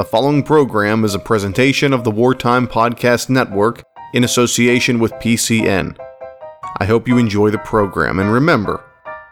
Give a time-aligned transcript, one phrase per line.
[0.00, 3.82] The following program is a presentation of the Wartime Podcast Network
[4.14, 5.94] in association with PCN.
[6.78, 8.82] I hope you enjoy the program and remember,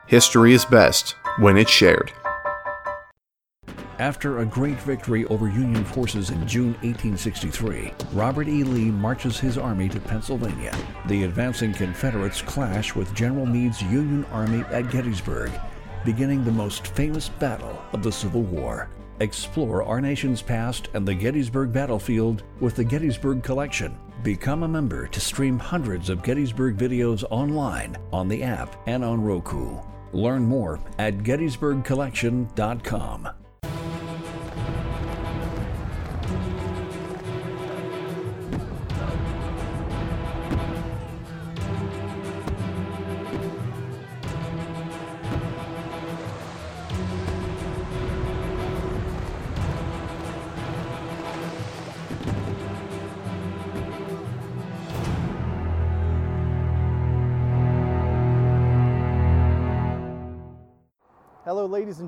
[0.09, 2.13] history is best when it's shared.
[3.99, 8.63] After a great victory over Union forces in June 1863, Robert E.
[8.63, 10.77] Lee marches his army to Pennsylvania.
[11.07, 15.51] The advancing Confederates clash with General Meade's Union Army at Gettysburg,
[16.05, 18.91] beginning the most famous battle of the Civil War.
[19.21, 23.99] Explore our nation's past and the Gettysburg battlefield with the Gettysburg Collection.
[24.23, 29.23] Become a member to stream hundreds of Gettysburg videos online, on the app, and on
[29.23, 29.79] Roku.
[30.13, 33.29] Learn more at gettysburgcollection.com.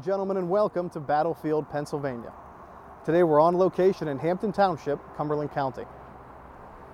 [0.01, 2.33] and gentlemen, and welcome to Battlefield, Pennsylvania.
[3.05, 5.84] Today we're on location in Hampton Township, Cumberland County.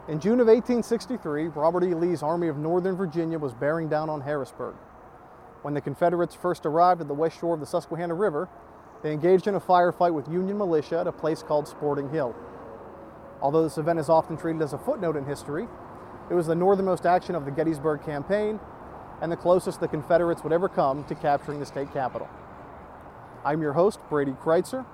[0.08, 1.94] In June of 1863, Robert E.
[1.94, 4.74] Lee's Army of Northern Virginia was bearing down on Harrisburg.
[5.62, 8.48] When the Confederates first arrived at the west shore of the Susquehanna River,
[9.04, 12.34] they engaged in a firefight with Union militia at a place called Sporting Hill.
[13.40, 15.68] Although this event is often treated as a footnote in history,
[16.28, 18.58] it was the northernmost action of the Gettysburg Campaign
[19.22, 22.28] and the closest the Confederates would ever come to capturing the state capital.
[23.44, 24.84] I'm your host, Brady Crytzer.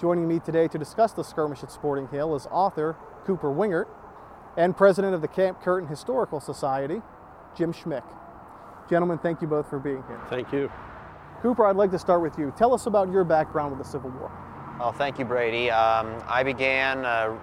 [0.00, 3.86] Joining me today to discuss the skirmish at Sporting Hill is author Cooper Wingert
[4.56, 7.02] and president of the Camp Curtin Historical Society,
[7.56, 8.04] Jim Schmick.
[8.88, 10.20] Gentlemen, thank you both for being here.
[10.30, 10.70] Thank you.
[11.42, 12.52] Cooper, I'd like to start with you.
[12.56, 14.30] Tell us about your background with the Civil War.
[14.78, 15.70] Well, thank you, Brady.
[15.70, 17.36] Um, I began uh,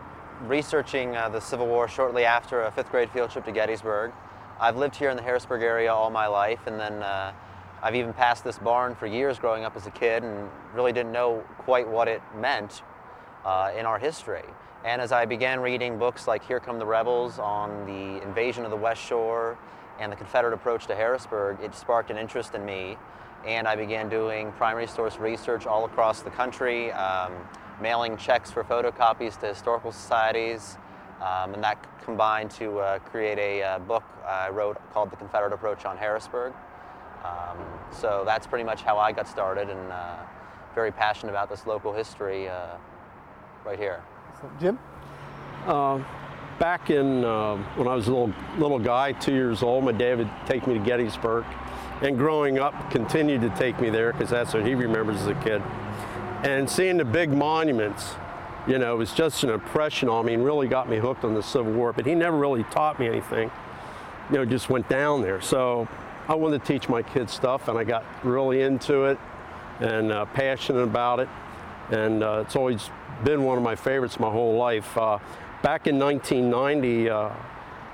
[0.44, 4.12] researching uh, the Civil War shortly after a fifth grade field trip to Gettysburg.
[4.60, 7.34] I've lived here in the Harrisburg area all my life, and then uh,
[7.86, 11.12] I've even passed this barn for years growing up as a kid and really didn't
[11.12, 12.82] know quite what it meant
[13.46, 14.42] uh, in our history.
[14.84, 18.72] And as I began reading books like Here Come the Rebels on the invasion of
[18.72, 19.60] the West Shore
[20.00, 22.98] and the Confederate approach to Harrisburg, it sparked an interest in me.
[23.46, 27.34] And I began doing primary source research all across the country, um,
[27.80, 30.80] mailing checks for photocopies to historical societies,
[31.22, 35.54] um, and that combined to uh, create a uh, book I wrote called The Confederate
[35.54, 36.52] Approach on Harrisburg.
[37.26, 37.58] Um,
[37.92, 40.18] so that's pretty much how I got started and uh,
[40.74, 42.76] very passionate about this local history uh,
[43.66, 44.04] right here.
[44.60, 44.78] Jim?
[45.66, 46.04] Uh,
[46.60, 50.20] back in uh, when I was a little little guy, two years old, my dad
[50.20, 51.46] would take me to Gettysburg,
[52.02, 55.36] and growing up, continued to take me there because that's what he remembers as a
[55.36, 55.62] kid.
[56.44, 58.14] And seeing the big monuments,
[58.68, 61.34] you know, it was just an impression on me and really got me hooked on
[61.34, 61.94] the Civil War.
[61.94, 63.50] But he never really taught me anything.
[64.30, 65.42] You know, just went down there.
[65.42, 65.88] So
[66.28, 69.20] I wanted to teach my kids stuff, and I got really into it
[69.80, 71.30] and uh, passionate about it.
[71.92, 72.90] And uh, it's always
[73.24, 74.98] been one of my favorites my whole life.
[74.98, 75.20] Uh,
[75.62, 77.30] back in 1990, uh,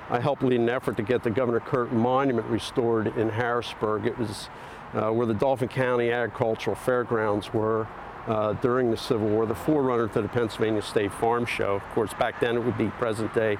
[0.09, 4.06] I helped lead an effort to get the Governor Curtin Monument restored in Harrisburg.
[4.06, 4.50] It was
[4.94, 7.86] uh, where the Dauphin County Agricultural Fairgrounds were
[8.28, 11.75] uh, during the Civil War, the forerunner to the Pennsylvania State Farm Show.
[11.75, 13.58] Of course, back then it would be present day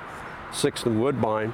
[0.54, 1.54] Sixth and Woodbine.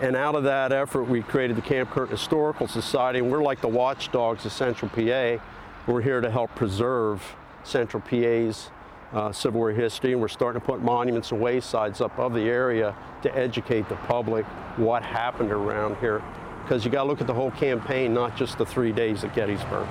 [0.00, 3.60] And out of that effort, we created the Camp Curtin Historical Society, and we're like
[3.60, 5.42] the watchdogs of Central PA.
[5.88, 7.20] We're here to help preserve
[7.64, 8.70] Central PA's
[9.12, 12.42] uh, Civil War history, and we're starting to put monuments and waysides up of the
[12.42, 14.44] area to educate the public
[14.76, 16.22] what happened around here.
[16.62, 19.34] Because you got to look at the whole campaign, not just the three days at
[19.34, 19.88] Gettysburg.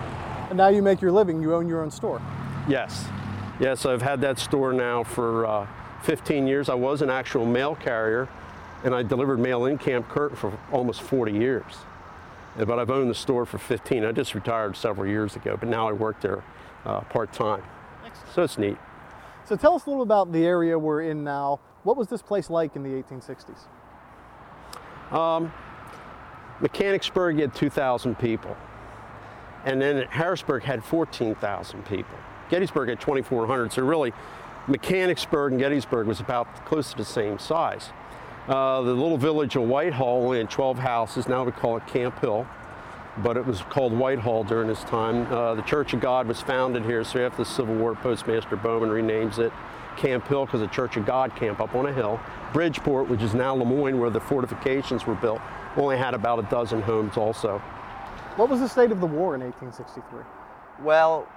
[0.50, 2.22] And now you make your living, you own your own store.
[2.70, 3.06] Yes.
[3.60, 5.68] Yes, I've had that store now for uh,
[6.04, 6.70] 15 years.
[6.70, 8.30] I was an actual mail carrier,
[8.84, 11.74] and I delivered mail in Camp Curtin for almost 40 years.
[12.58, 14.04] But I've owned the store for 15.
[14.04, 16.44] I just retired several years ago, but now I work there
[16.86, 17.64] uh, part time.
[18.34, 18.78] So it's neat.
[19.46, 21.60] So tell us a little about the area we're in now.
[21.84, 23.68] What was this place like in the 1860s?
[25.16, 25.54] Um,
[26.60, 28.58] Mechanicsburg had 2,000 people.
[29.66, 32.18] And then Harrisburg had 14,000 people.
[32.50, 33.72] Gettysburg had 2,400.
[33.74, 34.14] So really,
[34.68, 37.90] Mechanicsburg and Gettysburg was about close to the same size.
[38.48, 41.28] Uh, the little village of Whitehall only had 12 houses.
[41.28, 42.48] Now we call it Camp Hill,
[43.18, 45.32] but it was called Whitehall during this time.
[45.32, 48.90] Uh, the Church of God was founded here, so after the Civil War, Postmaster Bowman
[48.90, 49.52] renames it
[49.98, 52.22] Camp Hill because the Church of God camp up on a hill.
[52.54, 55.42] Bridgeport, which is now Lemoyne, where the fortifications were built,
[55.76, 57.58] only had about a dozen homes also.
[58.38, 60.22] What was the state of the war in 1863?
[60.84, 61.28] Well,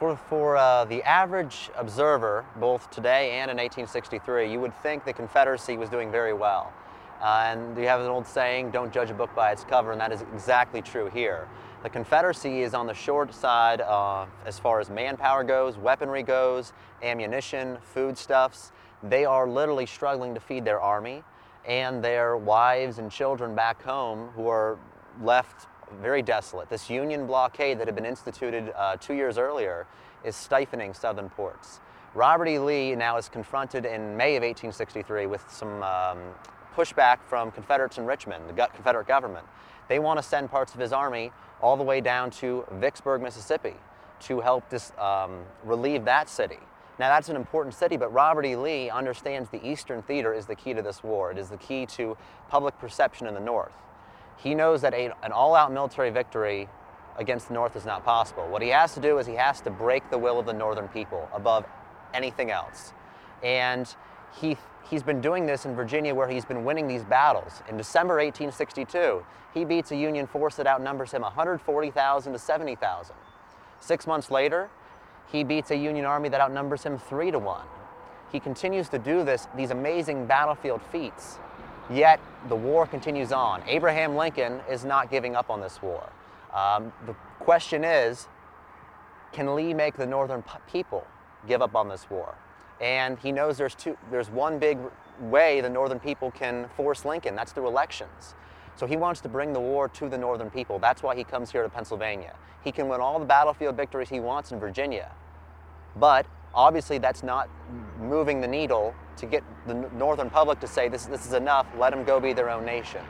[0.00, 5.12] For, for uh, the average observer, both today and in 1863, you would think the
[5.12, 6.72] Confederacy was doing very well.
[7.20, 10.00] Uh, and you have an old saying, don't judge a book by its cover, and
[10.00, 11.46] that is exactly true here.
[11.82, 16.72] The Confederacy is on the short side uh, as far as manpower goes, weaponry goes,
[17.02, 18.72] ammunition, foodstuffs.
[19.02, 21.22] They are literally struggling to feed their army
[21.66, 24.78] and their wives and children back home who are
[25.20, 25.66] left
[26.02, 26.68] very desolate.
[26.68, 29.86] This Union blockade that had been instituted uh, two years earlier
[30.24, 31.80] is stifling southern ports.
[32.14, 32.58] Robert E.
[32.58, 36.18] Lee now is confronted in May of 1863 with some um,
[36.76, 39.46] pushback from Confederates in Richmond, the Confederate government.
[39.88, 43.74] They want to send parts of his army all the way down to Vicksburg, Mississippi
[44.20, 46.58] to help dis, um, relieve that city.
[46.98, 48.56] Now, that's an important city, but Robert E.
[48.56, 51.30] Lee understands the Eastern Theater is the key to this war.
[51.30, 52.16] It is the key to
[52.48, 53.72] public perception in the North.
[54.42, 56.68] He knows that a, an all out military victory
[57.16, 58.48] against the North is not possible.
[58.48, 60.88] What he has to do is he has to break the will of the Northern
[60.88, 61.66] people above
[62.14, 62.92] anything else.
[63.42, 63.94] And
[64.40, 64.56] he,
[64.88, 67.62] he's been doing this in Virginia where he's been winning these battles.
[67.68, 73.14] In December 1862, he beats a Union force that outnumbers him 140,000 to 70,000.
[73.80, 74.70] Six months later,
[75.30, 77.66] he beats a Union army that outnumbers him three to one.
[78.32, 81.38] He continues to do this, these amazing battlefield feats
[81.90, 83.62] Yet the war continues on.
[83.66, 86.08] Abraham Lincoln is not giving up on this war.
[86.54, 88.28] Um, the question is
[89.32, 91.06] can Lee make the Northern people
[91.46, 92.34] give up on this war?
[92.80, 94.78] And he knows there's, two, there's one big
[95.20, 98.34] way the Northern people can force Lincoln that's through elections.
[98.76, 100.78] So he wants to bring the war to the Northern people.
[100.78, 102.34] That's why he comes here to Pennsylvania.
[102.64, 105.10] He can win all the battlefield victories he wants in Virginia,
[105.96, 107.48] but obviously that's not
[108.00, 111.90] moving the needle to get the northern public to say this, this is enough, let
[111.90, 113.02] them go be their own nation.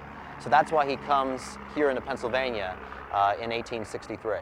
[0.42, 2.76] So that's why he comes here into Pennsylvania
[3.12, 4.38] uh, in 1863.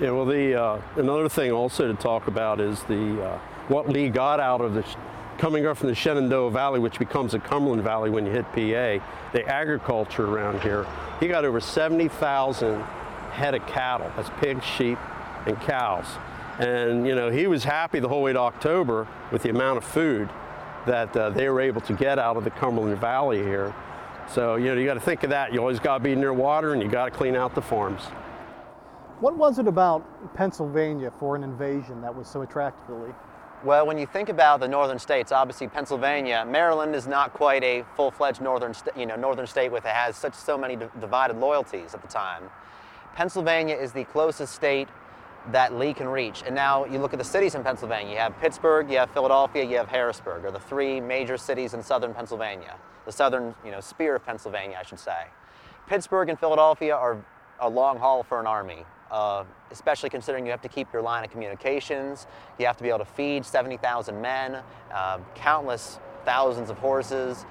[0.00, 4.08] Yeah, well, the uh, another thing also to talk about is the uh, what Lee
[4.08, 4.96] got out of this
[5.38, 9.04] coming up from the Shenandoah Valley, which becomes the Cumberland Valley when you hit PA.
[9.32, 10.86] The agriculture around here,
[11.20, 12.80] he got over 70,000
[13.32, 14.10] head of cattle.
[14.16, 14.98] That's pigs, sheep,
[15.46, 16.06] and cows.
[16.58, 19.84] And you know, he was happy the whole way to October with the amount of
[19.84, 20.28] food
[20.86, 23.74] that uh, they were able to get out of the Cumberland Valley here.
[24.28, 25.52] So you know, you got to think of that.
[25.52, 28.02] You always got to be near water, and you got to clean out the farms.
[29.20, 33.12] What was it about Pennsylvania for an invasion that was so attractive to Lee?
[33.64, 37.84] Well, when you think about the northern states, obviously Pennsylvania, Maryland is not quite a
[37.96, 42.00] full-fledged northern, you know, northern state with it has such so many divided loyalties at
[42.00, 42.44] the time.
[43.16, 44.88] Pennsylvania is the closest state
[45.52, 46.42] that Lee can reach.
[46.44, 48.12] And now you look at the cities in Pennsylvania.
[48.12, 51.82] You have Pittsburgh, you have Philadelphia, you have Harrisburg, are the three major cities in
[51.82, 52.76] southern Pennsylvania,
[53.06, 55.26] the southern you know, spear of Pennsylvania, I should say.
[55.86, 57.22] Pittsburgh and Philadelphia are
[57.60, 61.24] a long haul for an army, uh, especially considering you have to keep your line
[61.24, 62.26] of communications,
[62.58, 64.58] you have to be able to feed 70,000 men,
[64.92, 67.46] uh, countless thousands of horses,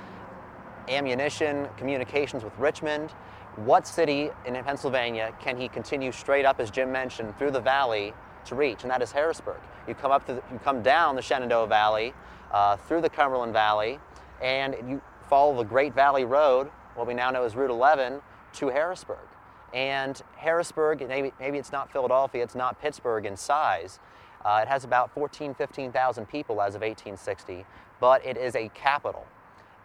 [0.87, 3.11] ammunition, communications with Richmond
[3.57, 8.13] what city in Pennsylvania can he continue straight up, as Jim mentioned, through the valley
[8.45, 9.59] to reach, and that is Harrisburg.
[9.87, 12.13] You come up the, you come down the Shenandoah Valley,
[12.51, 13.99] uh, through the Cumberland Valley,
[14.41, 18.21] and you follow the Great Valley Road, what we now know as Route 11,
[18.53, 19.27] to Harrisburg.
[19.73, 23.99] And Harrisburg, maybe, maybe it's not Philadelphia, it's not Pittsburgh in size.
[24.45, 27.65] Uh, it has about 14, 15,000 people as of 1860,
[27.99, 29.25] but it is a capital.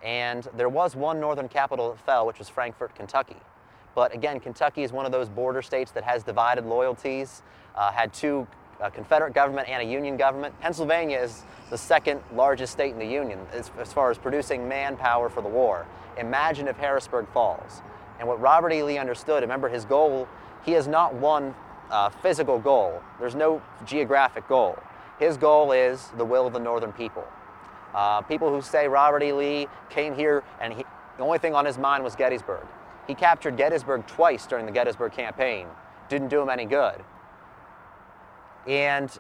[0.03, 3.37] And there was one northern capital that fell, which was Frankfort, Kentucky.
[3.95, 7.43] But again, Kentucky is one of those border states that has divided loyalties,
[7.75, 8.47] uh, had two
[8.83, 10.59] a uh, Confederate government and a Union government.
[10.61, 15.29] Pennsylvania is the second largest state in the Union as, as, far as producing manpower
[15.29, 15.87] for the war.
[16.19, 17.81] Imagine if Harrisburg falls.
[18.19, 18.83] And what Robert E.
[18.83, 20.27] Lee understood, remember his goal,
[20.65, 21.55] he has not one
[21.93, 23.01] uh, physical goal.
[23.21, 24.77] There's no geographic goal.
[25.21, 27.25] His goal is the will of the northern people.
[27.95, 29.33] Uh, people who say Robert E.
[29.33, 30.85] Lee came here and he,
[31.19, 32.67] the only thing on his mind was Gettysburg.
[33.07, 35.67] He captured Gettysburg twice during the Gettysburg campaign.
[36.09, 37.03] Didn't do him any good.
[38.67, 39.11] And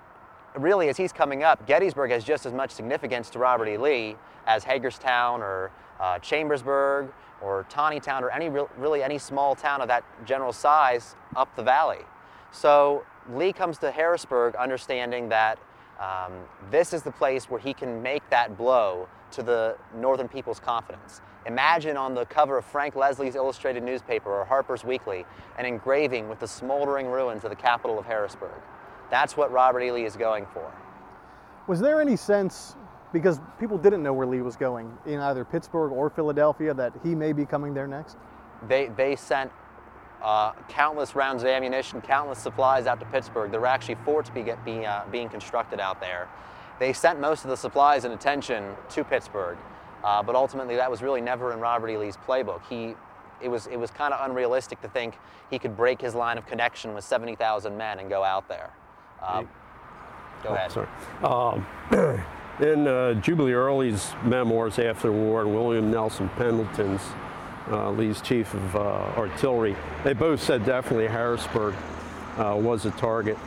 [0.56, 3.76] really, as he's coming up, Gettysburg has just as much significance to Robert E.
[3.76, 5.70] Lee as Hagerstown or
[6.00, 8.48] uh, Chambersburg or Taneytown or any
[8.78, 12.00] really any small town of that general size up the valley.
[12.52, 15.58] So Lee comes to Harrisburg understanding that
[15.98, 16.32] um,
[16.70, 21.20] this is the place where he can make that blow to the northern people's confidence.
[21.46, 25.24] Imagine on the cover of Frank Leslie's illustrated newspaper or Harper's Weekly
[25.58, 28.60] an engraving with the smoldering ruins of the capital of Harrisburg.
[29.10, 29.90] That's what Robert E.
[29.92, 30.72] Lee is going for.
[31.66, 32.76] Was there any sense,
[33.12, 37.14] because people didn't know where Lee was going, in either Pittsburgh or Philadelphia, that he
[37.14, 38.16] may be coming there next?
[38.68, 39.50] They, they sent
[40.22, 43.50] uh, countless rounds of ammunition, countless supplies out to Pittsburgh.
[43.50, 46.28] There were actually forts be, be, uh, being constructed out there.
[46.78, 49.58] They sent most of the supplies and attention to Pittsburgh,
[50.04, 51.96] uh, but ultimately that was really never in Robert E.
[51.96, 52.60] Lee's playbook.
[52.68, 52.94] He,
[53.40, 55.14] it was, it was kind of unrealistic to think
[55.50, 58.70] he could break his line of connection with 70,000 men and go out there.
[59.22, 59.42] Uh,
[60.42, 60.72] go Oh, ahead.
[60.72, 60.88] sorry.
[61.24, 61.66] Um,
[62.60, 67.00] in uh, Jubal Early's memoirs after the war, and William Nelson Pendleton's,
[67.70, 68.80] uh, Lee's chief of uh,
[69.16, 71.74] artillery, they both said definitely Harrisburg
[72.38, 73.38] uh, was a target.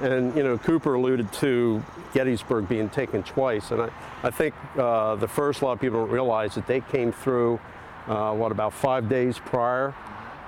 [0.00, 1.82] And, you know, Cooper alluded to
[2.14, 3.70] Gettysburg being taken twice.
[3.70, 3.90] And I,
[4.22, 7.60] I think uh, the first, a lot of people don't realize that they came through,
[8.06, 9.94] uh, what, about five days prior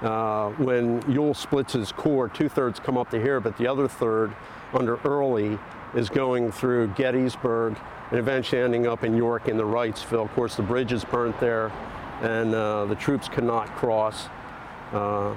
[0.02, 3.86] uh, when Ewell splits his corps, two thirds come up to here, but the other
[3.86, 4.34] third,
[4.74, 5.58] under Early,
[5.94, 7.76] is going through Gettysburg
[8.10, 10.24] and eventually ending up in York in the Wrightsville.
[10.24, 11.70] Of course, the bridge is burnt there,
[12.20, 14.28] and uh, the troops cannot cross.
[14.92, 15.36] Uh,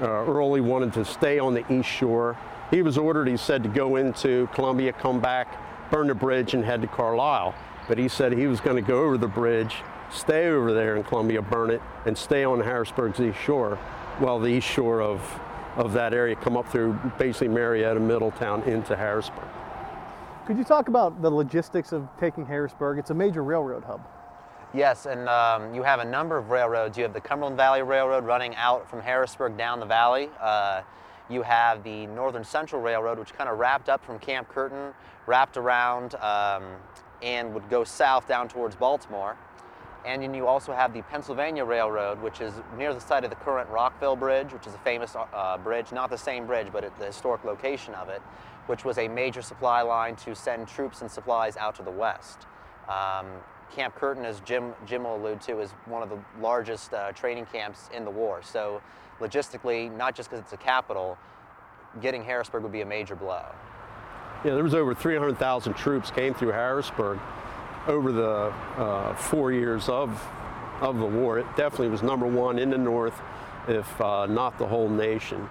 [0.00, 2.36] uh, Early wanted to stay on the east shore.
[2.72, 6.64] He was ordered, he said, to go into Columbia, come back, burn the bridge, and
[6.64, 7.54] head to Carlisle.
[7.86, 11.04] But he said he was going to go over the bridge, stay over there in
[11.04, 13.78] Columbia, burn it, and stay on Harrisburg's east shore.
[14.22, 15.20] Well, the east shore of,
[15.76, 19.48] of that area come up through basically Marietta, Middletown, into Harrisburg.
[20.46, 22.98] Could you talk about the logistics of taking Harrisburg?
[22.98, 24.00] It's a major railroad hub.
[24.72, 26.96] Yes, and um, you have a number of railroads.
[26.96, 30.30] You have the Cumberland Valley Railroad running out from Harrisburg down the valley.
[30.40, 30.80] Uh,
[31.30, 34.92] you have the Northern Central Railroad, which kind of wrapped up from Camp Curtin,
[35.26, 36.64] wrapped around, um,
[37.22, 39.36] and would go south down towards Baltimore.
[40.04, 43.36] And then you also have the Pennsylvania Railroad, which is near the site of the
[43.36, 47.06] current Rockville Bridge, which is a famous uh, bridge, not the same bridge, but the
[47.06, 48.20] historic location of it,
[48.66, 52.46] which was a major supply line to send troops and supplies out to the west.
[52.88, 53.26] Um,
[53.70, 57.46] Camp Curtin, as Jim, Jim will allude to, is one of the largest uh, training
[57.46, 58.42] camps in the war.
[58.42, 58.82] So
[59.20, 61.18] logistically, not just because it's a capital,
[62.00, 63.44] getting Harrisburg would be a major blow.
[64.44, 67.18] Yeah, there was over 300,000 troops came through Harrisburg
[67.86, 70.20] over the uh, four years of,
[70.80, 71.38] of the war.
[71.38, 73.20] It definitely was number one in the North,
[73.68, 75.48] if uh, not the whole nation.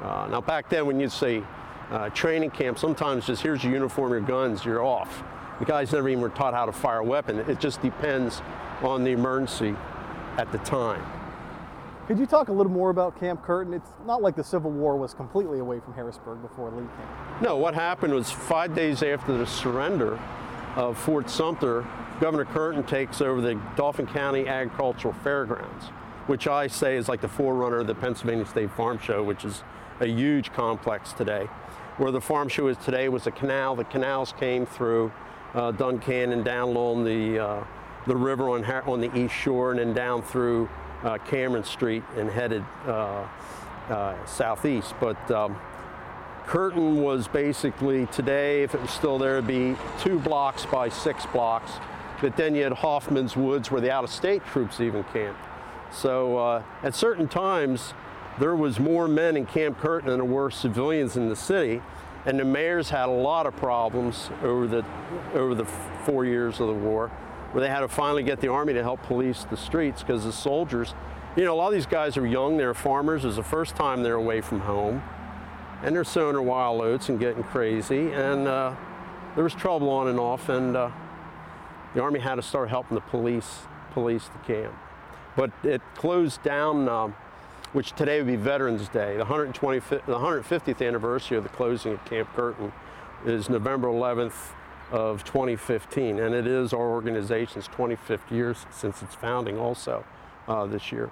[0.00, 1.42] Uh, now, back then, when you'd say
[1.90, 5.22] uh, training camp, sometimes just here's your uniform, your guns, you're off.
[5.58, 7.38] The guys never even were taught how to fire a weapon.
[7.40, 8.42] It just depends
[8.82, 9.74] on the emergency
[10.36, 11.04] at the time.
[12.08, 13.74] Could you talk a little more about Camp Curtin?
[13.74, 17.42] It's not like the Civil War was completely away from Harrisburg before Lee came.
[17.42, 20.18] No, what happened was five days after the surrender
[20.74, 21.86] of Fort Sumter,
[22.18, 25.84] Governor Curtin takes over the Dauphin County Agricultural Fairgrounds,
[26.28, 29.62] which I say is like the forerunner of the Pennsylvania State Farm Show, which is
[30.00, 31.44] a huge complex today.
[31.98, 33.76] Where the farm show is today was a canal.
[33.76, 35.12] The canals came through
[35.52, 37.64] uh, and down along the, uh,
[38.06, 40.70] the river on, on the east shore and then down through
[41.02, 43.26] uh, Cameron Street and headed uh,
[43.88, 44.94] uh, southeast.
[45.00, 45.58] But um,
[46.46, 51.26] Curtin was basically today, if it was still there, it'd be two blocks by six
[51.26, 51.72] blocks.
[52.20, 55.40] But then you had Hoffman's Woods where the out of state troops even camped.
[55.92, 57.94] So uh, at certain times,
[58.38, 61.80] there was more men in Camp Curtin than there were civilians in the city.
[62.26, 64.84] And the mayors had a lot of problems over the,
[65.34, 65.64] over the
[66.04, 67.10] four years of the war
[67.52, 70.32] where they had to finally get the army to help police the streets because the
[70.32, 70.94] soldiers,
[71.36, 73.76] you know, a lot of these guys are young, they're farmers, it was the first
[73.76, 75.02] time they're away from home
[75.82, 78.12] and they're sowing their wild oats and getting crazy.
[78.12, 78.74] And uh,
[79.34, 80.90] there was trouble on and off, and uh,
[81.94, 83.60] the army had to start helping the police
[83.92, 84.74] police the camp.
[85.36, 87.14] But it closed down, um,
[87.72, 89.16] which today would be Veterans Day.
[89.16, 92.72] The 125th, the 150th anniversary of the closing of Camp Curtin
[93.24, 94.52] is November 11th
[94.90, 100.04] of 2015, and it is our organization's 25th year since its founding, also
[100.46, 101.10] uh, this year.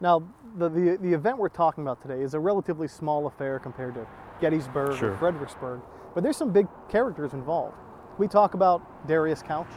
[0.00, 0.22] Now,
[0.56, 4.06] the, the, the event we're talking about today is a relatively small affair compared to
[4.40, 5.12] Gettysburg Sure.
[5.12, 5.80] or Fredericksburg,
[6.14, 7.76] but there's some big characters involved.
[8.16, 9.68] We talk about Darius Couch.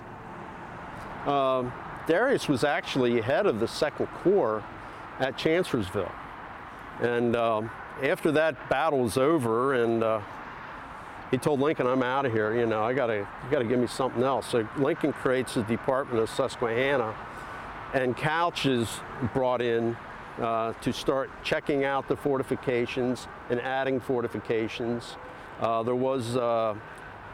[1.26, 1.74] Um,
[2.08, 4.64] Darius was actually head of the Second Corps
[5.20, 6.12] at Chancellorsville.
[7.02, 7.72] And um,
[8.04, 10.22] after that battle was over, and uh,
[11.32, 12.54] he told Lincoln, "I'm out of here.
[12.54, 16.22] You know, I gotta, you gotta give me something else." So Lincoln creates the Department
[16.22, 17.16] of Susquehanna,
[17.94, 19.00] and Couch is
[19.34, 19.96] brought in
[20.40, 25.16] uh, to start checking out the fortifications and adding fortifications.
[25.60, 26.76] Uh, there was uh,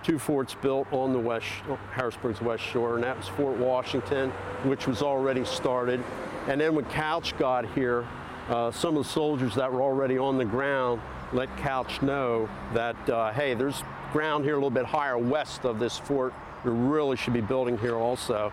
[0.03, 1.47] two forts built on the west,
[1.91, 4.29] Harrisburg's west shore, and that was Fort Washington,
[4.63, 6.03] which was already started.
[6.47, 8.07] And then when Couch got here,
[8.49, 11.01] uh, some of the soldiers that were already on the ground
[11.34, 15.79] let Couch know that, uh, hey, there's ground here a little bit higher west of
[15.79, 16.34] this fort.
[16.63, 18.51] We really should be building here also.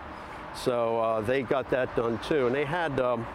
[0.55, 2.47] So uh, they got that done too.
[2.47, 3.27] And they had um,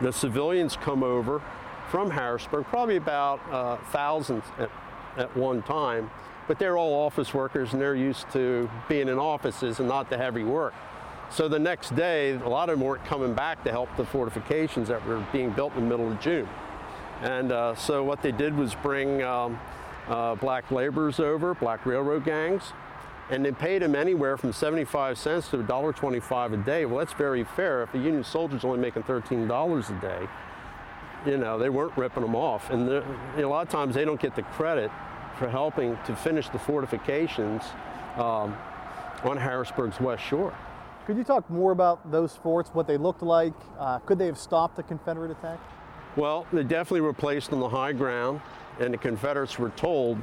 [0.00, 1.42] the civilians come over
[1.90, 4.70] from Harrisburg, probably about uh, thousands at,
[5.16, 6.10] at one time.
[6.46, 10.16] But they're all office workers and they're used to being in offices and not the
[10.16, 10.74] heavy work.
[11.30, 14.88] So the next day, a lot of them weren't coming back to help the fortifications
[14.88, 16.48] that were being built in the middle of June.
[17.22, 19.58] And uh, so what they did was bring um,
[20.08, 22.72] uh, black laborers over, black railroad gangs,
[23.30, 26.86] and they paid them anywhere from 75 cents to $1.25 a day.
[26.86, 27.82] Well, that's very fair.
[27.82, 30.28] If a Union soldier's only making $13 a day,
[31.26, 32.70] you know, they weren't ripping them off.
[32.70, 34.90] And a lot of times they don't get the credit
[35.38, 37.62] for helping to finish the fortifications
[38.16, 38.56] um,
[39.24, 40.54] on Harrisburg's West Shore.
[41.06, 43.54] Could you talk more about those forts, what they looked like?
[43.78, 45.58] Uh, could they have stopped the Confederate attack?
[46.18, 48.40] Well, they definitely were placed on the high ground,
[48.80, 50.18] and the Confederates were told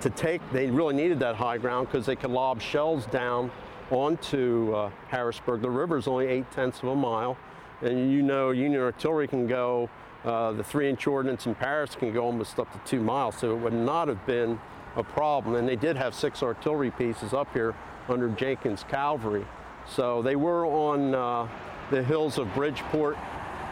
[0.00, 3.50] to take, they really needed that high ground because they could lob shells down
[3.90, 5.60] onto uh, Harrisburg.
[5.60, 7.36] The river is only eight tenths of a mile,
[7.80, 9.90] and you know Union artillery can go,
[10.24, 13.56] uh, the three inch ordnance in Parrotts can go almost up to two miles, so
[13.56, 14.56] it would not have been
[14.94, 15.56] a problem.
[15.56, 17.74] And they did have six artillery pieces up here
[18.08, 19.44] under Jenkins Cavalry.
[19.84, 21.48] So they were on uh,
[21.90, 23.16] the hills of Bridgeport,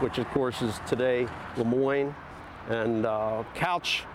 [0.01, 1.27] which of course is today
[1.57, 2.13] Lemoyne,
[2.69, 4.05] and uh, Couch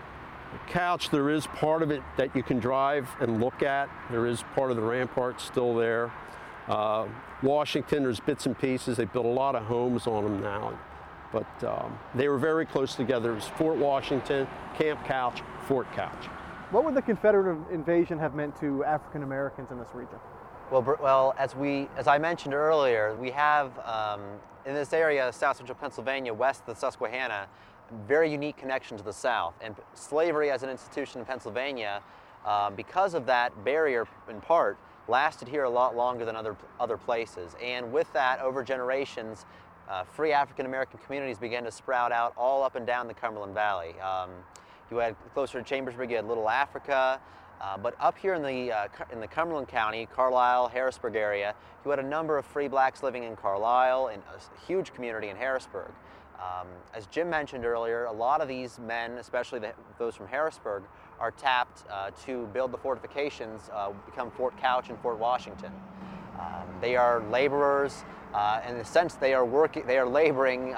[0.67, 3.89] couch, there is part of it that you can drive and look at.
[4.09, 6.11] There is part of the rampart still there.
[6.67, 7.07] Uh,
[7.43, 8.97] Washington, there's bits and pieces.
[8.97, 10.77] They built a lot of homes on them now.
[11.31, 13.31] But um, they were very close together.
[13.31, 16.25] It was Fort Washington, Camp Couch, Fort Couch.
[16.71, 20.17] What would the Confederate invasion have meant to African Americans in this region?
[20.71, 24.21] Well, well, as we, as I mentioned earlier, we have um,
[24.67, 27.47] in this area, South Central Pennsylvania, west of the Susquehanna,
[28.05, 29.53] very unique connection to the South.
[29.61, 32.01] And slavery as an institution in Pennsylvania,
[32.45, 36.97] uh, because of that barrier in part, lasted here a lot longer than other, other
[36.97, 37.55] places.
[37.63, 39.45] And with that, over generations,
[39.89, 43.53] uh, free African American communities began to sprout out all up and down the Cumberland
[43.53, 43.95] Valley.
[44.01, 44.31] Um,
[44.91, 47.21] you had closer to Chambersburg, you had Little Africa,
[47.61, 51.91] uh, but up here in the, uh, in the Cumberland County, Carlisle, Harrisburg area, you
[51.91, 55.91] had a number of free blacks living in Carlisle and a huge community in Harrisburg.
[56.35, 60.83] Um, as Jim mentioned earlier, a lot of these men, especially the, those from Harrisburg,
[61.19, 65.71] are tapped uh, to build the fortifications, uh, become Fort Couch and Fort Washington.
[66.39, 68.05] Um, they are laborers.
[68.35, 70.75] Uh, in the sense, they are working, they are laboring.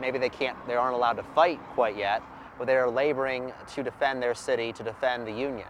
[0.00, 2.22] Maybe they can't, they aren't allowed to fight quite yet,
[2.58, 5.68] but they are laboring to defend their city, to defend the Union,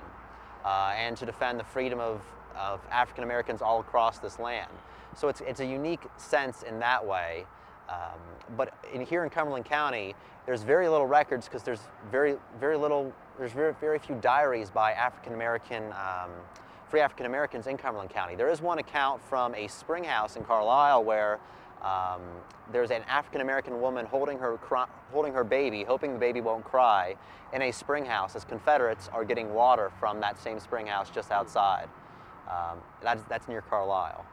[0.65, 2.21] uh, and to defend the freedom of,
[2.57, 4.71] of African Americans all across this land.
[5.17, 7.45] So it's, it's a unique sense in that way.
[7.89, 8.21] Um,
[8.57, 10.15] but in, here in Cumberland County,
[10.47, 14.93] there's very little records because there's very, very little, there's very, very few diaries by
[14.93, 16.31] African American, um,
[16.89, 18.35] free African Americans in Cumberland County.
[18.35, 21.39] There is one account from a spring house in Carlisle where
[21.83, 22.21] um,
[22.73, 24.59] there's an African American woman holding her,
[25.13, 27.17] holding her baby, hoping the baby won't cry,
[27.53, 31.31] in a spring house as Confederates are getting water from that same spring house just
[31.31, 31.89] outside.
[32.49, 34.25] Um, that's, that's near Carlisle.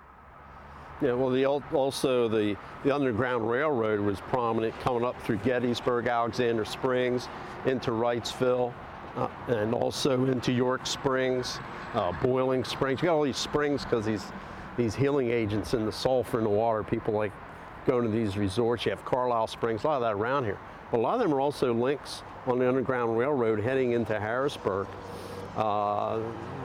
[1.01, 2.55] Yeah, well, the, also the,
[2.85, 7.27] the Underground Railroad was prominent coming up through Gettysburg, Alexander Springs,
[7.65, 8.73] into Wrightsville,
[9.17, 11.59] uh, and also into York Springs,
[11.93, 13.01] uh, Boiling Springs.
[13.01, 14.23] You got all these springs because these
[14.77, 16.83] these healing agents in the sulfur in the water.
[16.83, 17.31] People like
[17.85, 18.85] going to these resorts.
[18.85, 20.57] You have Carlisle Springs, a lot of that around here.
[20.91, 24.87] But a lot of them are also links on the Underground Railroad heading into Harrisburg.
[25.55, 26.19] Uh,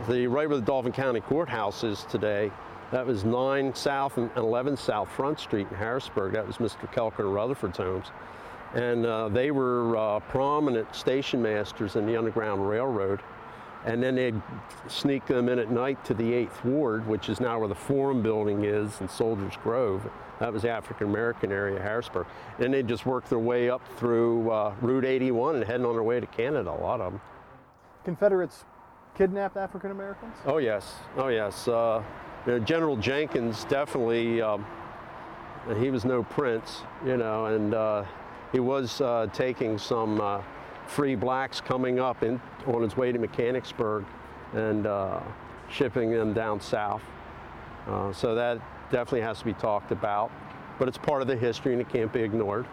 [0.09, 2.51] the right where the Dauphin County Courthouse is today
[2.91, 6.33] that was 9 South and 11 South Front Street in Harrisburg.
[6.33, 6.93] That was Mr.
[6.93, 8.07] Kelker and Rutherford's homes.
[8.75, 13.21] And uh, they were uh, prominent station masters in the Underground Railroad.
[13.87, 14.41] And then they'd
[14.89, 18.23] sneak them in at night to the 8th Ward, which is now where the Forum
[18.23, 20.03] Building is in Soldiers Grove.
[20.39, 22.27] That was the African American area of Harrisburg.
[22.59, 26.03] And they'd just work their way up through uh, Route 81 and heading on their
[26.03, 27.21] way to Canada, a lot of them.
[28.05, 28.65] Confederates
[29.15, 30.35] kidnapped African Americans?
[30.47, 30.95] Oh, yes.
[31.17, 31.69] Oh, yes.
[31.69, 32.03] Uh,
[32.47, 34.65] you know, General Jenkins definitely, um,
[35.79, 38.05] he was no prince, you know, and uh,
[38.53, 40.41] he was uh, taking some uh,
[40.91, 44.05] free blacks coming up in, on its way to Mechanicsburg
[44.55, 45.21] and uh,
[45.71, 47.03] shipping them down south.
[47.87, 48.59] Uh, so that
[48.91, 50.31] definitely has to be talked about,
[50.79, 52.67] but it's part of the history and it can't be ignored.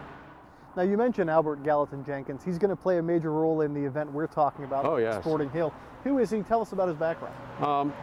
[0.75, 2.43] Now you mentioned Albert Gallatin Jenkins.
[2.43, 5.21] He's going to play a major role in the event we're talking about, oh, yes.
[5.21, 5.73] Sporting Hill.
[6.03, 6.41] Who is he?
[6.41, 7.35] Tell us about his background.
[7.63, 7.93] Um,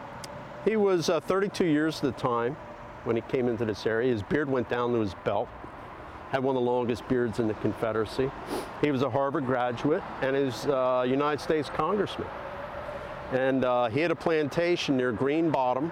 [0.65, 2.55] he was uh, 32 years at the time
[3.03, 4.11] when he came into this area.
[4.11, 5.47] His beard went down to his belt.
[6.31, 8.31] Had one of the longest beards in the Confederacy.
[8.81, 12.27] He was a Harvard graduate and is a United States congressman.
[13.31, 15.91] And uh, he had a plantation near Green Bottom,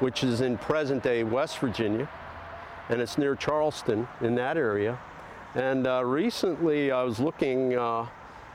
[0.00, 2.08] which is in present-day West Virginia,
[2.90, 4.98] and it's near Charleston in that area.
[5.54, 8.06] And uh, recently I was looking uh,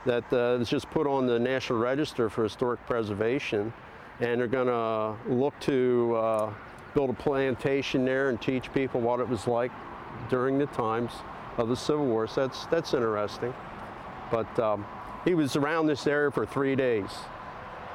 [0.06, 3.72] that uh, it's just put on the National Register for Historic Preservation,
[4.20, 6.52] and they're going to look to uh,
[6.94, 9.72] build a plantation there and teach people what it was like
[10.28, 11.12] during the times
[11.56, 12.26] of the Civil War.
[12.26, 13.52] So that's, that's interesting.
[14.30, 14.86] But um,
[15.24, 17.10] he was around this area for three days.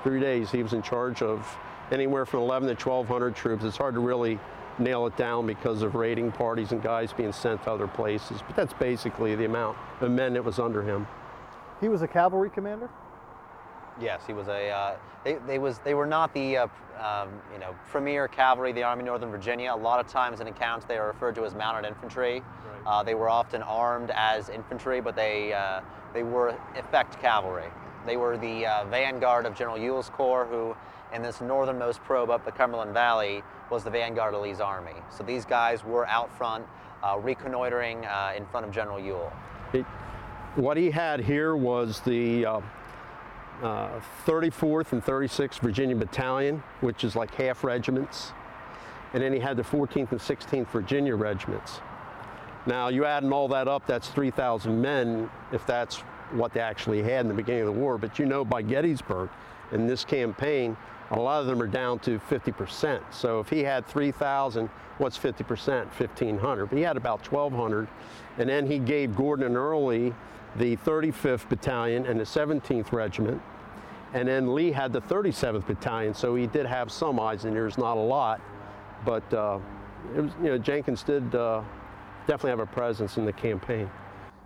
[0.03, 0.51] Three days.
[0.51, 1.57] He was in charge of
[1.91, 3.63] anywhere from 11 to 1,200 troops.
[3.63, 4.39] It's hard to really
[4.79, 8.41] nail it down because of raiding parties and guys being sent to other places.
[8.45, 11.07] But that's basically the amount of men that was under him.
[11.79, 12.89] He was a cavalry commander?
[14.01, 14.69] Yes, he was a.
[14.69, 16.67] Uh, they, they was they were not the uh,
[16.99, 19.73] um, you know premier cavalry the Army of Northern Virginia.
[19.73, 22.41] A lot of times in accounts they are referred to as mounted infantry.
[22.41, 22.81] Right.
[22.85, 25.81] Uh, they were often armed as infantry, but they uh,
[26.13, 27.69] they were effect cavalry.
[28.05, 30.75] They were the uh, vanguard of General Ewell's corps, who
[31.15, 34.95] in this northernmost probe up the Cumberland Valley was the vanguard of Lee's army.
[35.09, 36.65] So these guys were out front,
[37.03, 38.03] uh, reconnoitering
[38.35, 39.31] in front of General Ewell.
[39.71, 39.85] It,
[40.55, 42.45] what he had here was the
[43.63, 48.33] uh, 34th and 36th Virginia Battalion, which is like half regiments.
[49.13, 51.79] And then he had the 14th and 16th Virginia regiments.
[52.65, 55.97] Now, you add all that up, that's 3,000 men, if that's
[56.31, 57.97] what they actually had in the beginning of the war.
[57.97, 59.29] But you know, by Gettysburg,
[59.71, 60.75] in this campaign,
[61.11, 63.01] a lot of them are down to 50%.
[63.11, 65.85] So if he had 3,000, what's 50%?
[65.85, 66.65] 1,500.
[66.65, 67.87] But he had about 1,200.
[68.37, 70.13] And then he gave Gordon and Early
[70.55, 73.41] the 35th Battalion and the 17th Regiment.
[74.13, 77.99] And then Lee had the 37th Battalion, so he did have some Eiseners, not a
[77.99, 78.39] lot.
[79.05, 79.59] But uh,
[80.15, 81.63] it was, you know, Jenkins did uh,
[82.27, 83.89] definitely have a presence in the campaign.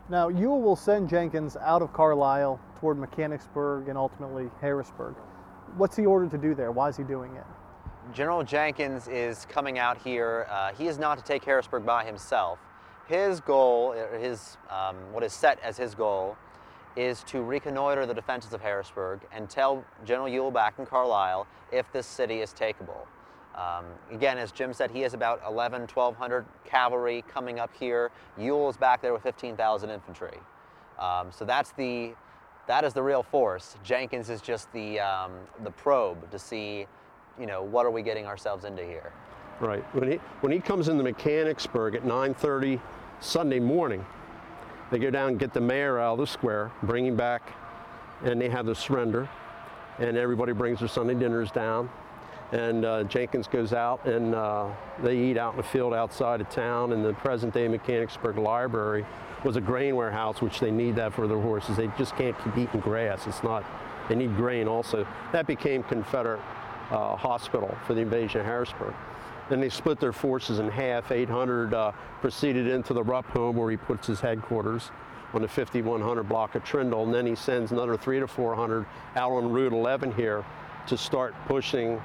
[0.10, 5.16] Now, Ewell will send Jenkins out of Carlisle toward Mechanicsburg and ultimately Harrisburg.
[5.76, 6.72] What's he ordered to do there?
[6.72, 7.44] Why is he doing it?
[8.14, 10.48] General Jenkins is coming out here.
[10.50, 12.60] Uh, he is not to take Harrisburg by himself.
[13.08, 16.36] His goal, his um, what is set as his goal,
[16.98, 21.90] is to reconnoiter the defenses of Harrisburg and tell General Ewell back in Carlisle if
[21.94, 23.06] this city is takeable.
[23.56, 28.12] Um, again, as Jim said, he has about 11, 1,200 cavalry coming up here.
[28.38, 30.38] Ewell is back there with 15,000 infantry.
[31.00, 32.14] Um, so that's the,
[32.68, 33.78] that is the real force.
[33.84, 35.32] Jenkins is just the, um,
[35.64, 36.86] the probe to see,
[37.40, 39.14] you know, what are we getting ourselves into here.
[39.60, 39.84] Right.
[39.96, 42.80] When he, when he comes into Mechanicsburg at 9.30
[43.20, 44.06] Sunday morning,
[44.92, 47.54] they go down and get the mayor out of the square, bring him back,
[48.24, 49.28] and they have the surrender.
[50.00, 51.90] And everybody brings their Sunday dinners down.
[52.52, 54.70] And uh, Jenkins goes out and uh,
[55.04, 56.94] they eat out in the field outside of town.
[56.94, 59.06] And the present day Mechanicsburg Library
[59.44, 61.78] was a grain warehouse, which they need that for their horses.
[61.78, 63.28] They just can't keep eating grass.
[63.28, 63.66] It's not,
[64.08, 65.06] they need grain also.
[65.34, 66.40] That became Confederate
[66.92, 68.94] uh, hospital for the invasion of Harrisburg.
[69.50, 71.12] Then they split their forces in half.
[71.12, 74.92] 800 uh, proceeded into the Rupp home where he puts his headquarters
[75.34, 77.04] on the 5100 block of Trindle.
[77.04, 80.46] And then he sends another three to 400 out on Route 11 here
[80.88, 82.02] to start pushing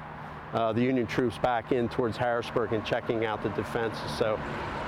[0.53, 4.11] uh, the Union troops back in towards Harrisburg and checking out the defenses.
[4.17, 4.39] So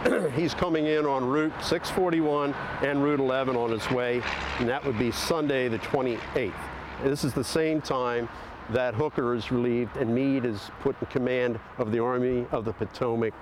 [0.36, 4.22] he's coming in on Route 641 and Route 11 on his way,
[4.60, 6.54] and that would be Sunday the 28th.
[7.02, 8.30] And this is the same time
[8.72, 12.74] that Hooker is relieved and Meade is put in command of the Army of the
[12.74, 13.34] Potomac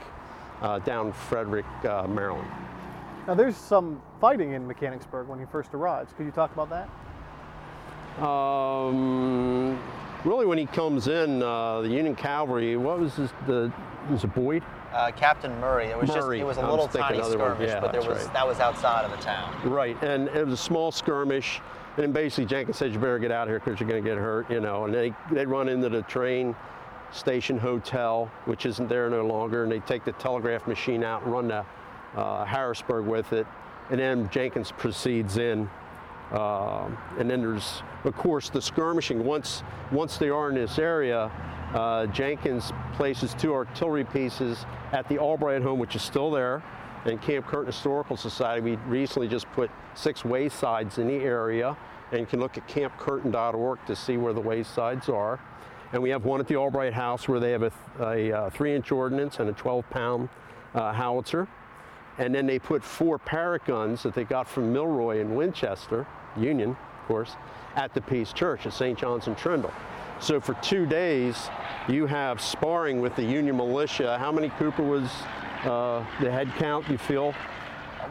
[0.62, 2.50] uh, down Frederick, uh, Maryland.
[3.28, 6.12] Now there's some fighting in Mechanicsburg when he first arrives.
[6.18, 6.90] Could you talk about that?
[8.24, 9.80] Um,
[10.24, 13.72] really, when he comes in, uh, the Union Cavalry, what was this, the,
[14.12, 14.64] was it Boyd?
[14.94, 15.88] Uh, Captain Murray.
[15.88, 16.40] It was Murray.
[16.40, 18.34] just it was a little was tiny skirmish, yeah, but there was right.
[18.34, 19.56] that was outside of the town.
[19.68, 21.62] Right, and it was a small skirmish.
[21.98, 24.18] And basically Jenkins said, you better get out of here because you're going to get
[24.18, 24.86] hurt, you know.
[24.86, 26.56] And they, they run into the train
[27.12, 31.32] station hotel, which isn't there no longer, and they take the telegraph machine out and
[31.32, 31.66] run to
[32.16, 33.46] uh, Harrisburg with it.
[33.92, 35.70] And then Jenkins proceeds in.
[36.32, 39.24] Uh, and then there's, of course, the skirmishing.
[39.24, 41.32] Once, once they are in this area,
[41.76, 46.64] uh, Jenkins places two artillery pieces at the Albright home, which is still there
[47.06, 51.76] and Camp Curtin Historical Society, we recently just put six waysides in the area,
[52.12, 55.40] and you can look at campcurtin.org to see where the waysides are.
[55.92, 58.50] And we have one at the Albright House where they have a, a, a uh,
[58.50, 60.30] three-inch ordnance and a 12-pound
[60.74, 61.48] uh, howitzer.
[62.18, 66.72] And then they put four Parrott guns that they got from Milroy in Winchester, Union,
[66.72, 67.36] of course,
[67.76, 68.98] at the Peace Church at St.
[68.98, 69.74] John's and Trindle.
[70.20, 71.50] So for two days,
[71.88, 74.18] you have sparring with the Union militia.
[74.20, 75.10] How many Cooper was
[75.66, 77.34] uh, the head count you feel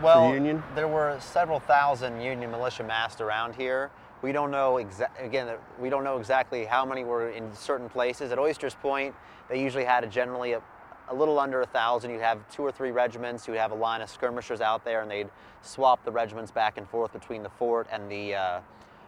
[0.03, 0.63] well, Union?
[0.75, 3.91] There were several thousand Union militia massed around here.
[4.23, 8.31] We don't know exactly, again, we don't know exactly how many were in certain places.
[8.31, 9.15] At Oyster's Point,
[9.49, 10.63] they usually had a generally a,
[11.09, 12.13] a little under a thousand.
[12.13, 13.49] You'd have two or three regiments.
[13.49, 15.29] You'd have a line of skirmishers out there, and they'd
[15.63, 18.61] swap the regiments back and forth between the fort and the uh,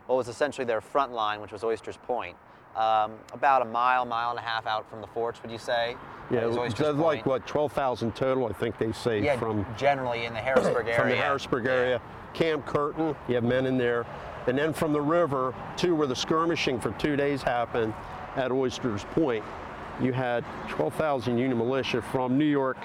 [0.07, 2.37] what was essentially their front line, which was Oysters Point.
[2.77, 5.97] Um, about a mile, mile and a half out from the forts, would you say?
[6.31, 7.27] Yeah, is it Oysters does like Point.
[7.27, 10.97] what 12,000 total, I think they say Yeah, from generally in the Harrisburg area.
[11.01, 12.01] from the Harrisburg area.
[12.33, 14.05] Camp Curtin, you have men in there,
[14.49, 17.95] and then from the river to where the skirmishing for two days happened
[18.35, 19.45] at Oysters Point,
[20.01, 22.79] you had 12,000 Union militia from New York,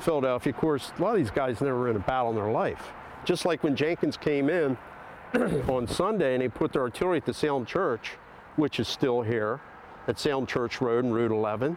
[0.00, 0.52] Philadelphia.
[0.52, 2.90] Of course, a lot of these guys never were in a battle in their life.
[3.24, 4.76] Just like when Jenkins came in
[5.68, 8.12] on Sunday and they put their artillery at the Salem Church,
[8.60, 9.58] which is still here
[10.06, 11.76] at Salem Church Road and Route 11,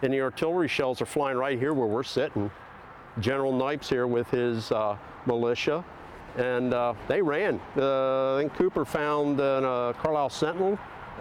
[0.00, 2.50] and the artillery shells are flying right here where we're sitting.
[3.20, 5.84] General Knipe's here with his uh, militia,
[6.36, 7.60] and uh, they ran.
[7.76, 10.78] Uh, I think Cooper found in a Carlisle Sentinel.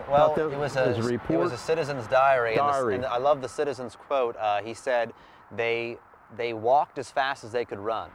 [0.10, 0.92] Well, it was a,
[1.30, 2.52] it was a citizen's diary.
[2.52, 2.96] and the- Diary.
[2.96, 4.38] And, I love the citizen's quote.
[4.38, 5.12] Uh, he said,
[5.52, 5.98] "They
[6.38, 8.10] they walked as fast as they could run."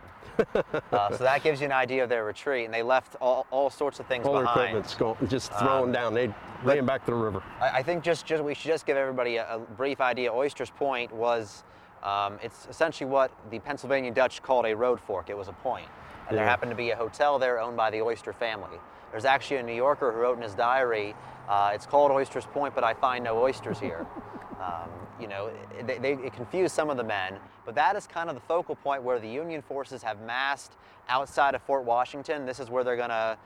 [0.92, 3.70] uh, so that gives you an idea of their retreat, and they left all, all
[3.70, 4.68] sorts of things All behind.
[4.68, 6.12] equipment's gone, just thrown down.
[6.14, 7.42] They ran back to the river.
[7.61, 10.33] I, I think just, just we should just give everybody a, a brief idea.
[10.33, 11.64] Oysters Point was
[12.02, 15.31] um, it's essentially what the Pennsylvania Dutch called a road fork.
[15.31, 15.88] It was a point,
[16.29, 18.79] and there happened to be a hotel there owned by the Oyster family.
[19.11, 21.14] There's actually a New Yorker who wrote in his diary,
[21.48, 24.07] uh, "It's called Oysters Point, but I find no oysters here."
[24.61, 25.50] um, you know,
[25.87, 28.74] they, they, it confused some of the men, but that is kind of the focal
[28.76, 30.72] point where the Union forces have massed
[31.09, 32.46] outside of Fort Washington.
[32.46, 33.38] This is where they're gonna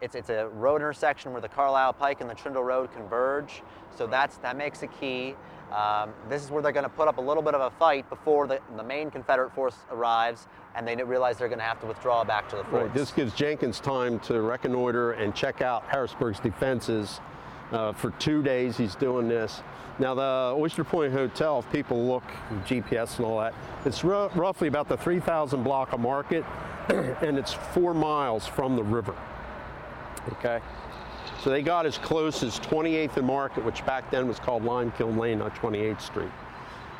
[0.00, 3.62] it's, it's a road intersection where the Carlisle Pike and the Trindle Road converge.
[3.96, 5.34] So that's that makes it key.
[5.74, 8.08] Um, this is where they're going to put up a little bit of a fight
[8.08, 11.86] before the, the main Confederate force arrives, and they realize they're going to have to
[11.86, 12.82] withdraw back to the fort.
[12.82, 12.94] Right.
[12.94, 17.20] This gives Jenkins time to reconnoiter and check out Harrisburg's defenses.
[17.72, 19.62] Uh, for two days, he's doing this.
[19.98, 22.22] Now, the Oyster Point Hotel, if people look
[22.64, 26.44] GPS and all that, it's ru- roughly about the 3,000 block of Market,
[26.88, 29.14] and it's four miles from the river.
[30.34, 30.60] Okay.
[31.42, 35.16] So they got as close as 28th and Market, which back then was called Limekiln
[35.18, 36.30] Lane, not 28th Street.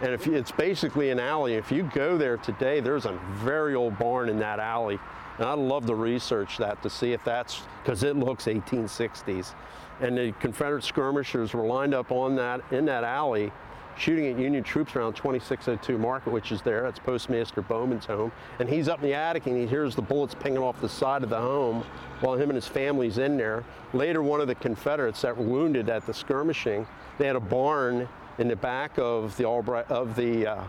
[0.03, 1.55] And if you, it's basically an alley.
[1.55, 4.99] If you go there today, there's a very old barn in that alley.
[5.39, 9.55] And I'd love to research that to see if that's, because it looks 1860s.
[10.01, 13.51] And the Confederate skirmishers were lined up on that, in that alley,
[13.97, 16.83] shooting at Union troops around 2602 Market, which is there.
[16.83, 18.31] That's Postmaster Bowman's home.
[18.59, 21.23] And he's up in the attic and he hears the bullets pinging off the side
[21.23, 21.83] of the home
[22.21, 23.65] while him and his family's in there.
[23.95, 26.87] Later, one of the Confederates that were wounded at the skirmishing,
[27.19, 30.65] they had a barn in the back of the Albright, of the uh,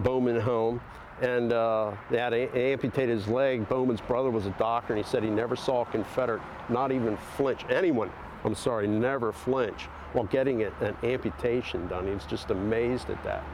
[0.00, 0.80] Bowman home.
[1.20, 3.68] And uh, they had a, amputated his leg.
[3.68, 7.16] Bowman's brother was a doctor, and he said he never saw a Confederate not even
[7.36, 7.64] flinch.
[7.70, 8.10] Anyone,
[8.44, 12.06] I'm sorry, never flinch while getting an amputation done.
[12.06, 13.44] He was just amazed at that.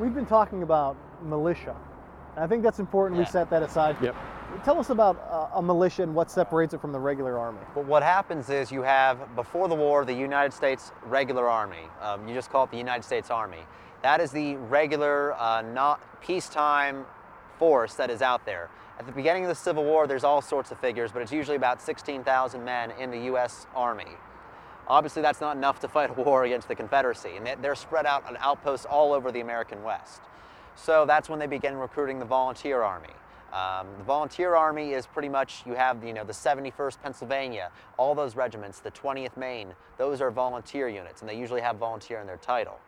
[0.00, 1.76] We've been talking about militia.
[2.34, 3.96] And I think that's important we set that aside.
[4.02, 4.16] Yep.
[4.64, 7.60] Tell us about uh, a militia and what separates it from the regular army.
[7.74, 11.88] But what happens is you have, before the war, the United States regular army.
[12.00, 13.60] Um, you just call it the United States Army.
[14.02, 17.06] That is the regular, uh, not peacetime
[17.58, 18.68] force that is out there.
[18.98, 21.56] At the beginning of the Civil War, there's all sorts of figures, but it's usually
[21.56, 23.66] about 16,000 men in the U.S.
[23.74, 24.16] Army.
[24.92, 28.04] Obviously, that's not enough to fight a war against the Confederacy, and they- they're spread
[28.04, 30.20] out on outposts all over the American West.
[30.74, 33.14] So that's when they begin recruiting the volunteer army.
[33.54, 38.14] Um, the volunteer army is pretty much you have you know the 71st Pennsylvania, all
[38.14, 39.74] those regiments, the 20th Maine.
[39.96, 42.78] Those are volunteer units, and they usually have volunteer in their title.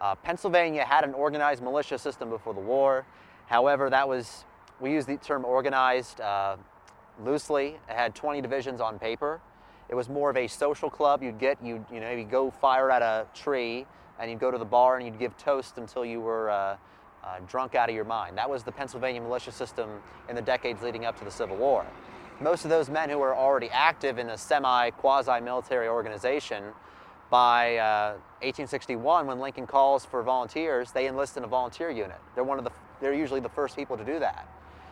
[0.00, 3.06] Uh, Pennsylvania had an organized militia system before the war.
[3.46, 4.44] However, that was
[4.80, 6.56] we use the term organized uh,
[7.22, 7.78] loosely.
[7.88, 9.40] It had 20 divisions on paper.
[9.88, 11.22] It was more of a social club.
[11.22, 13.86] You'd get you you know you'd go fire at a tree,
[14.18, 16.76] and you'd go to the bar and you'd give toast until you were uh,
[17.24, 18.36] uh, drunk out of your mind.
[18.38, 19.90] That was the Pennsylvania militia system
[20.28, 21.84] in the decades leading up to the Civil War.
[22.40, 26.64] Most of those men who were already active in a semi quasi military organization
[27.30, 32.18] by uh, 1861, when Lincoln calls for volunteers, they enlist in a volunteer unit.
[32.34, 32.70] They're one of the
[33.00, 34.48] they're usually the first people to do that.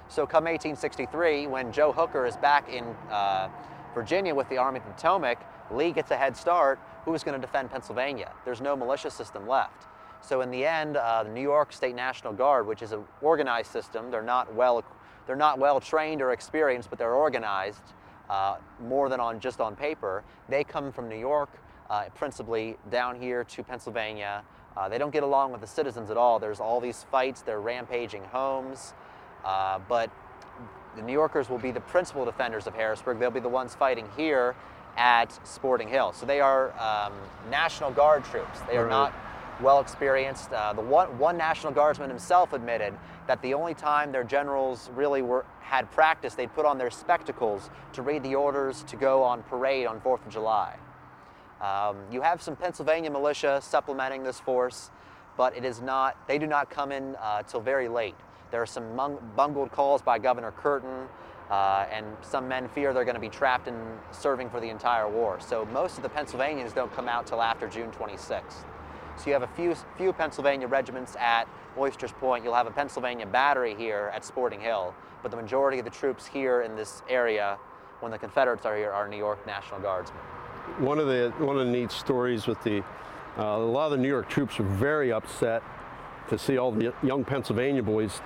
[0.09, 3.48] So come 1863, when Joe Hooker is back in uh,
[3.94, 5.38] Virginia with the Army of the Potomac,
[5.70, 6.78] Lee gets a head start.
[7.04, 8.33] Who is going to defend Pennsylvania?
[8.44, 9.87] There's no militia system left.
[10.20, 13.70] So in the end, uh, the New York State National Guard, which is an organized
[13.70, 14.83] system, they're not well
[15.26, 17.94] they're not well trained or experienced, but they're organized
[18.28, 20.22] uh, more than on just on paper.
[20.48, 21.50] They come from New York,
[21.88, 24.42] uh, principally down here to Pennsylvania.
[24.76, 26.38] Uh, they don't get along with the citizens at all.
[26.38, 27.42] There's all these fights.
[27.42, 28.92] They're rampaging homes,
[29.44, 30.11] uh, but
[30.96, 33.18] the New Yorkers will be the principal defenders of Harrisburg.
[33.18, 34.54] They'll be the ones fighting here
[34.96, 36.12] at Sporting Hill.
[36.12, 37.12] So they are um,
[37.50, 38.61] National Guard troops.
[38.68, 38.90] They are Right.
[38.90, 39.14] not
[39.61, 40.52] well experienced.
[40.52, 42.94] Uh, the one, one National Guardsman himself admitted
[43.26, 47.70] that the only time their generals really were, had practice, they'd put on their spectacles
[47.92, 50.76] to read the orders to go on parade on 4th of July.
[51.61, 54.90] Um, you have some Pennsylvania militia supplementing this force,
[55.37, 58.14] but it is not, they do not come in uh, till very late.
[58.54, 58.94] There are some
[59.34, 61.08] bungled calls by Governor Curtin,
[61.50, 63.74] uh, and some men fear they're going to be trapped in
[64.12, 65.40] serving for the entire war.
[65.40, 68.62] So most of the Pennsylvanians don't come out till after June 26th.
[69.16, 72.44] So you have a few, few Pennsylvania regiments at Oysters Point.
[72.44, 76.24] You'll have a Pennsylvania battery here at Sporting Hill, but the majority of the troops
[76.24, 77.58] here in this area,
[77.98, 80.20] when the Confederates are here, are New York National Guardsmen.
[80.78, 82.84] One of the one of the neat stories with the
[83.36, 85.64] uh, a lot of the New York troops were very upset
[86.28, 88.22] to see all the young Pennsylvania boys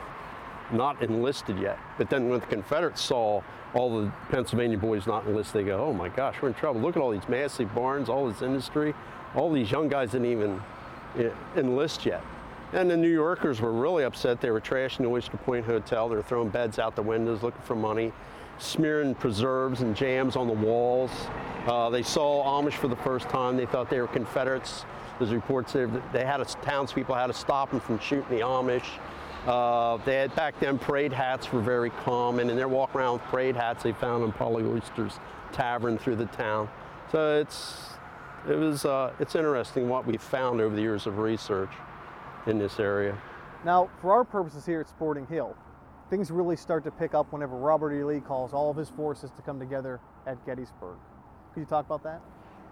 [0.72, 1.78] not enlisted yet.
[1.96, 3.42] But then when the Confederates saw
[3.74, 6.80] all the Pennsylvania boys not enlisted, they go, oh my gosh, we're in trouble.
[6.80, 8.94] Look at all these massive barns, all this industry.
[9.34, 10.60] All these young guys didn't even
[11.56, 12.22] enlist yet.
[12.72, 14.40] And the New Yorkers were really upset.
[14.40, 16.08] They were trashing the Oyster Point Hotel.
[16.08, 18.12] They were throwing beds out the windows looking for money,
[18.58, 21.10] smearing preserves and jams on the walls.
[21.66, 23.56] Uh, they saw Amish for the first time.
[23.56, 24.84] They thought they were Confederates.
[25.18, 28.98] There's reports that they had a, townspeople had to stop them from shooting the Amish.
[29.48, 33.22] Uh, they had back then parade hats were very common, and they're walking around with
[33.22, 35.18] parade hats they found in Polly Oyster's
[35.52, 36.68] tavern through the town.
[37.10, 37.94] So it's
[38.46, 41.70] it was uh, it's interesting what we've found over the years of research
[42.46, 43.16] in this area.
[43.64, 45.56] Now, for our purposes here at Sporting Hill,
[46.10, 48.04] things really start to pick up whenever Robert E.
[48.04, 50.98] Lee calls all of his forces to come together at Gettysburg.
[51.54, 52.20] Could you talk about that?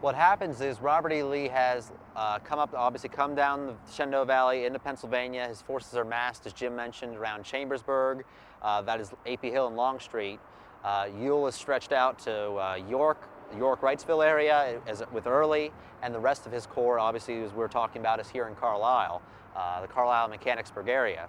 [0.03, 1.23] What happens is Robert E.
[1.23, 5.49] Lee has uh, come up, obviously come down the Shenandoah Valley into Pennsylvania.
[5.49, 8.27] His forces are massed, as Jim mentioned, around Chambersburg.
[8.61, 10.39] Uh, that is AP Hill and Longstreet.
[10.85, 16.15] Uh, Ewell is stretched out to uh, York, York Wrightsville area as, with Early, and
[16.15, 19.23] the rest of his corps, obviously, as we are talking about, is here in Carlisle,
[19.57, 21.27] uh, the Carlisle Mechanicsburg area.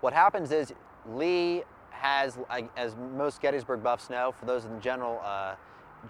[0.00, 0.72] What happens is
[1.10, 2.38] Lee has,
[2.76, 5.56] as most Gettysburg buffs know, for those in general, uh,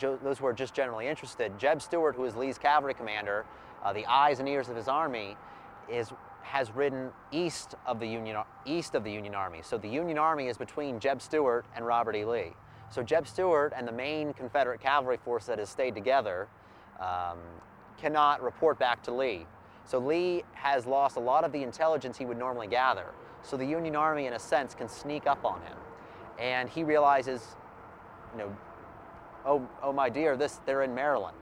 [0.01, 3.45] those who are just generally interested, Jeb Stuart, who is Lee's cavalry commander,
[3.85, 5.37] uh, the eyes and ears of his army,
[5.89, 9.61] is has ridden east of the Union east of the Union Army.
[9.63, 12.25] So the Union Army is between Jeb Stuart and Robert E.
[12.25, 12.53] Lee.
[12.91, 16.49] So Jeb Stuart and the main Confederate cavalry force that has stayed together
[17.01, 17.39] um,
[17.99, 19.47] cannot report back to Lee.
[19.85, 23.07] So Lee has lost a lot of the intelligence he would normally gather.
[23.43, 25.77] So the Union Army, in a sense, can sneak up on him.
[26.39, 27.57] And he realizes,
[28.33, 28.57] you know,
[29.49, 31.37] oh, oh my dear, this, they're in Maryland.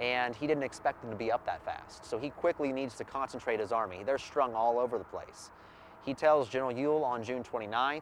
[0.00, 2.06] And he didn't expect them to be up that fast.
[2.06, 4.02] So he quickly needs to concentrate his army.
[4.04, 5.50] They're strung all over the place.
[6.04, 8.00] He tells General Ewell on June 29th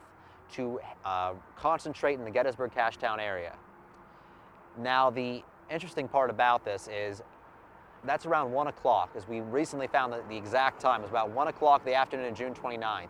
[0.53, 3.57] to uh, concentrate in the Gettysburg Cashtown area.
[4.79, 7.23] Now, the interesting part about this is
[8.05, 11.49] that's around 1 o'clock, as we recently found that the exact time was about 1
[11.49, 13.09] o'clock the afternoon of June 29th.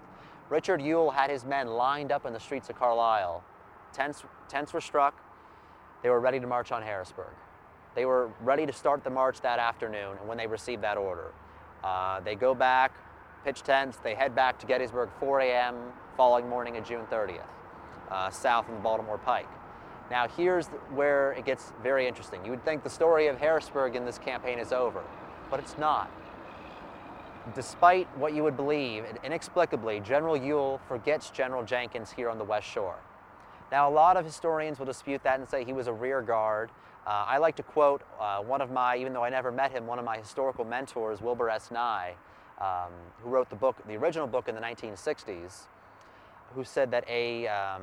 [0.48, 3.44] Richard Ewell had his men lined up in the streets of Carlisle.
[3.92, 5.22] Tents, tents were struck.
[6.02, 7.34] They were ready to march on Harrisburg.
[7.94, 11.32] They were ready to start the march that afternoon when they received that order.
[11.82, 12.92] Uh, they go back,
[13.44, 15.74] pitch tents, they head back to Gettysburg 4 a.m
[16.18, 17.46] following morning of June 30th,
[18.10, 19.46] uh, south of the Baltimore Pike.
[20.10, 22.44] Now here's where it gets very interesting.
[22.44, 25.04] You would think the story of Harrisburg in this campaign is over,
[25.48, 26.10] but it's not.
[27.54, 32.66] Despite what you would believe, inexplicably, General Ewell forgets General Jenkins here on the West
[32.66, 32.98] Shore.
[33.70, 36.70] Now, a lot of historians will dispute that and say he was a rear guard.
[37.06, 39.86] Uh, I like to quote uh, one of my, even though I never met him,
[39.86, 41.70] one of my historical mentors, Wilbur S.
[41.70, 42.14] Nye,
[42.60, 45.66] um, who wrote the book, the original book in the 1960s
[46.54, 47.82] who said that a, um,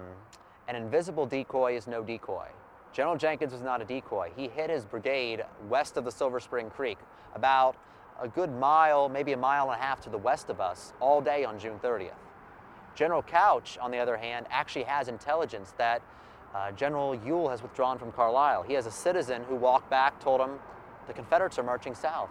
[0.68, 2.48] an invisible decoy is no decoy.
[2.94, 4.32] General Jenkins was not a decoy.
[4.36, 6.98] He hid his brigade west of the Silver Spring Creek,
[7.36, 7.76] about
[8.22, 11.22] a good mile, maybe a mile and a half to the west of us, all
[11.22, 12.12] day on June 30th.
[12.96, 16.02] General Couch, on the other hand, actually has intelligence that
[16.56, 18.64] uh, General Ewell has withdrawn from Carlisle.
[18.64, 20.52] He has a citizen who walked back, told him
[21.08, 22.30] the Confederates are marching south.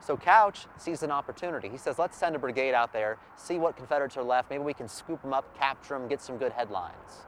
[0.00, 1.68] So Couch sees an opportunity.
[1.68, 4.50] He says, let's send a brigade out there, see what Confederates are left.
[4.50, 7.26] Maybe we can scoop them up, capture them, get some good headlines.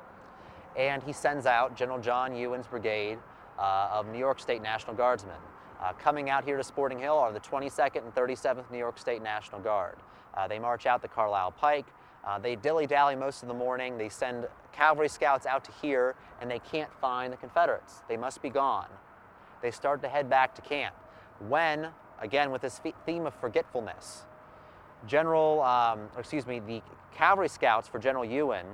[0.76, 3.18] And he sends out General John Ewen's brigade
[3.58, 5.36] uh, of New York State National Guardsmen.
[5.82, 9.22] Uh, coming out here to Sporting Hill are the 22nd and 37th New York State
[9.22, 9.96] National Guard.
[10.34, 11.86] Uh, they march out the Carlisle Pike.
[12.24, 13.98] Uh, they dilly-dally most of the morning.
[13.98, 18.02] They send cavalry scouts out to here, and they can't find the Confederates.
[18.08, 18.88] They must be gone.
[19.60, 20.94] They start to head back to camp.
[21.48, 21.88] When
[22.22, 24.22] again with this theme of forgetfulness.
[25.06, 26.80] General, um, excuse me, the
[27.12, 28.64] cavalry scouts for General Ewen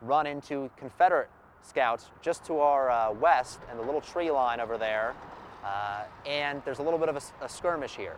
[0.00, 1.28] run into Confederate
[1.62, 5.14] scouts just to our uh, west and the little tree line over there,
[5.64, 8.16] uh, and there's a little bit of a, a, skirmish here.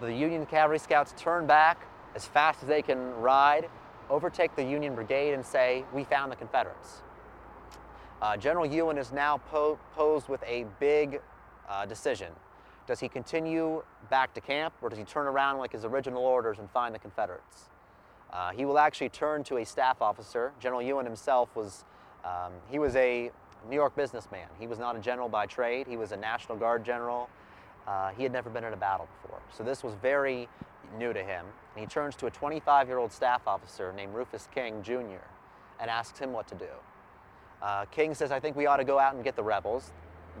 [0.00, 3.68] The Union cavalry scouts turn back as fast as they can ride,
[4.10, 7.02] overtake the Union brigade, and say, We found the Confederates.
[8.20, 11.20] Uh, General Ewen is now po- posed with a big
[11.68, 12.32] uh, decision.
[12.86, 16.58] Does he continue back to camp, or does he turn around like his original orders
[16.58, 17.68] and find the Confederates?
[18.32, 20.52] Uh, he will actually turn to a staff officer.
[20.60, 21.84] General Ewen himself was,
[22.24, 23.30] um, he was a
[23.68, 24.48] New York businessman.
[24.58, 25.86] He was not a general by trade.
[25.86, 27.28] He was a National Guard general.
[27.88, 29.40] Uh, he had never been in a battle before.
[29.50, 30.46] So this was very
[30.98, 31.46] new to him.
[31.74, 35.24] And he turns to a 25-year-old staff officer named Rufus King Jr.
[35.80, 36.68] and asks him what to do.
[37.62, 39.92] Uh, King says, I think we ought to go out and get the rebels.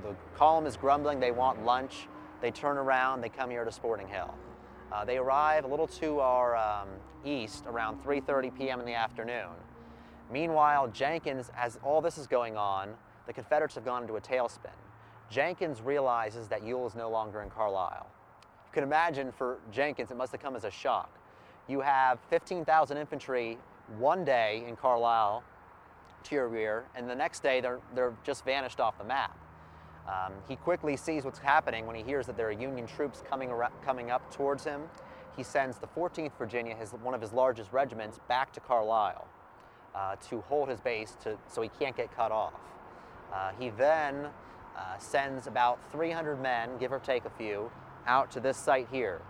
[0.02, 2.06] The column is grumbling, they want lunch.
[2.42, 4.32] They turn around, they come here to Sporting Hill.
[4.92, 6.88] Uh, they arrive a little to our um,
[7.24, 8.78] east around 3.30 p.m.
[8.78, 9.48] in the afternoon.
[10.30, 12.90] Meanwhile, Jenkins, as all this is going on,
[13.26, 14.70] the Confederates have gone into a tailspin.
[15.30, 18.06] Jenkins realizes that Ewell is no longer in Carlisle.
[18.66, 21.10] You can imagine for Jenkins, it must have come as a shock.
[21.68, 23.58] You have 15,000 infantry
[23.98, 25.42] one day in Carlisle
[26.24, 29.36] to your rear, and the next day they're, they're just vanished off the map.
[30.08, 33.52] Um, he quickly sees what's happening when he hears that there are Union troops coming,
[33.84, 34.82] coming up towards him.
[35.36, 39.28] He sends the 14th Virginia, his, one of his largest regiments, back to Carlisle
[39.94, 42.54] uh, to hold his base to, so he can't get cut off.
[43.32, 44.28] Uh, he then
[44.78, 47.70] uh, sends about 300 men, give or take a few,
[48.06, 49.20] out to this site here,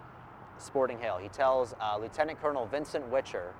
[0.59, 1.17] Sporting Hill.
[1.17, 3.55] He tells uh, Lieutenant Colonel Vincent Witcher,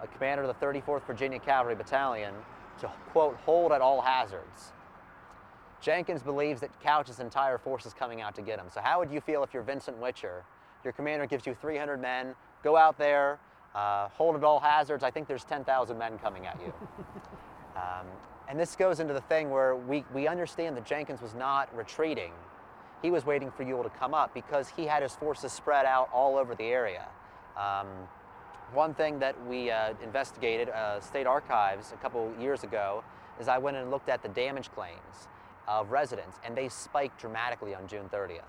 [0.00, 2.34] a commander of the 34th Virginia Cavalry Battalion,
[2.80, 4.72] to quote, hold at all hazards.
[5.80, 8.66] Jenkins believes that Couch's entire force is coming out to get him.
[8.72, 10.44] So how would you feel if you're Vincent Witcher?
[10.84, 13.38] Your commander gives you 300 men, go out there,
[13.74, 15.02] uh, hold at all hazards.
[15.02, 16.72] I think there's 10,000 men coming at you.
[17.76, 18.06] um,
[18.52, 22.32] and this goes into the thing where we, we understand that Jenkins was not retreating.
[23.00, 26.10] He was waiting for Ewell to come up because he had his forces spread out
[26.12, 27.08] all over the area.
[27.56, 27.86] Um,
[28.74, 33.02] one thing that we uh, investigated, uh, State Archives, a couple years ago,
[33.40, 35.28] is I went and looked at the damage claims
[35.66, 38.42] of residents, and they spiked dramatically on June 30th,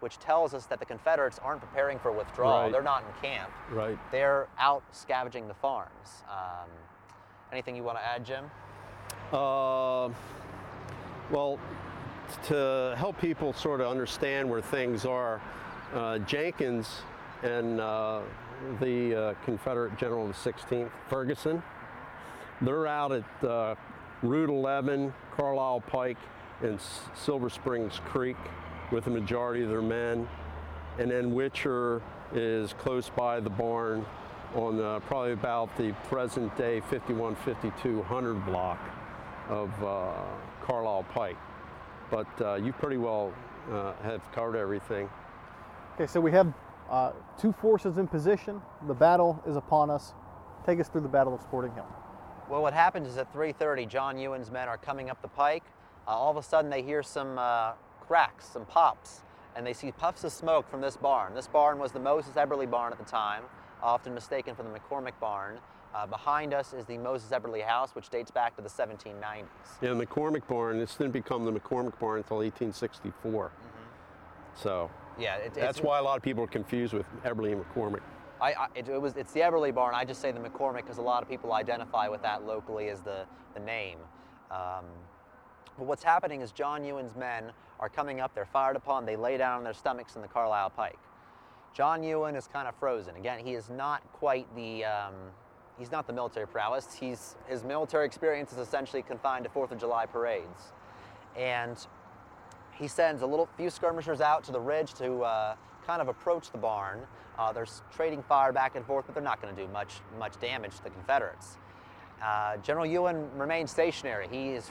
[0.00, 2.62] which tells us that the Confederates aren't preparing for withdrawal.
[2.64, 2.72] Right.
[2.72, 3.52] They're not in camp.
[3.70, 3.96] Right.
[4.10, 6.24] They're out scavenging the farms.
[6.28, 6.68] Um,
[7.52, 8.50] anything you want to add, Jim?
[9.34, 10.08] Uh,
[11.32, 11.58] well,
[12.44, 15.42] to help people sort of understand where things are,
[15.92, 17.02] uh, Jenkins
[17.42, 18.20] and uh,
[18.80, 21.64] the uh, Confederate General of the 16th, Ferguson,
[22.62, 23.74] they're out at uh,
[24.22, 26.18] Route 11, Carlisle Pike,
[26.62, 26.78] and
[27.16, 28.36] Silver Springs Creek
[28.92, 30.28] with the majority of their men.
[31.00, 34.06] And then Witcher is close by the barn
[34.54, 38.78] on uh, probably about the present day 515200 block
[39.48, 40.12] of uh,
[40.62, 41.36] Carlisle Pike.
[42.10, 43.32] But uh, you pretty well
[43.70, 45.08] uh, have covered everything.
[45.94, 46.52] Okay, so we have
[46.90, 48.60] uh, two forces in position.
[48.86, 50.12] The battle is upon us.
[50.66, 51.86] Take us through the Battle of Sporting Hill.
[52.48, 55.64] Well, what happens is at 3:30, John Ewen's men are coming up the pike.
[56.06, 57.72] Uh, all of a sudden, they hear some uh,
[58.06, 59.22] cracks, some pops,
[59.56, 61.34] and they see puffs of smoke from this barn.
[61.34, 63.44] This barn was the Moses Eberly barn at the time,
[63.82, 65.58] often mistaken for the McCormick barn.
[65.94, 69.44] Uh, behind us is the Moses Eberly house, which dates back to the 1790s.
[69.80, 73.52] Yeah, the McCormick barn, this didn't become the McCormick barn until 1864.
[74.54, 78.00] So Yeah, it, that's why a lot of people are confused with Eberly and McCormick.
[78.40, 79.94] I, I, it, it was, it's the Eberly barn.
[79.94, 83.00] I just say the McCormick because a lot of people identify with that locally as
[83.00, 83.24] the,
[83.54, 83.98] the name.
[84.50, 84.84] Um,
[85.78, 88.34] but what's happening is John Ewen's men are coming up.
[88.34, 89.06] They're fired upon.
[89.06, 90.98] They lay down on their stomachs in the Carlisle Pike.
[91.72, 93.14] John Ewen is kind of frozen.
[93.16, 95.14] Again, he is not quite the um,
[95.78, 96.94] he's not the military prowess.
[96.94, 100.72] He's his military experience is essentially confined to Fourth of July parades,
[101.36, 101.84] and
[102.72, 105.54] he sends a little few skirmishers out to the ridge to uh,
[105.86, 107.00] kind of approach the barn.
[107.38, 110.38] Uh, they're trading fire back and forth, but they're not going to do much much
[110.40, 111.58] damage to the Confederates.
[112.22, 114.28] Uh, General Ewen remains stationary.
[114.30, 114.70] He is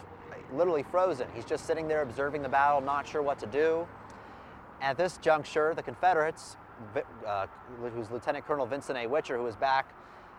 [0.53, 1.27] literally frozen.
[1.35, 3.87] He's just sitting there observing the battle, not sure what to do.
[4.81, 6.57] At this juncture, the Confederates,
[7.25, 7.47] uh,
[7.79, 9.07] who's Lieutenant Colonel Vincent A.
[9.07, 9.93] Witcher, who is back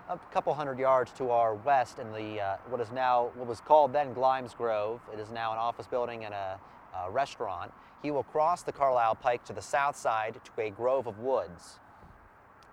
[0.08, 3.60] a couple hundred yards to our west in the uh, what is now what was
[3.60, 5.00] called then Glimes Grove.
[5.12, 6.58] It is now an office building and a,
[7.04, 7.72] a restaurant.
[8.02, 11.78] He will cross the Carlisle Pike to the south side to a grove of woods.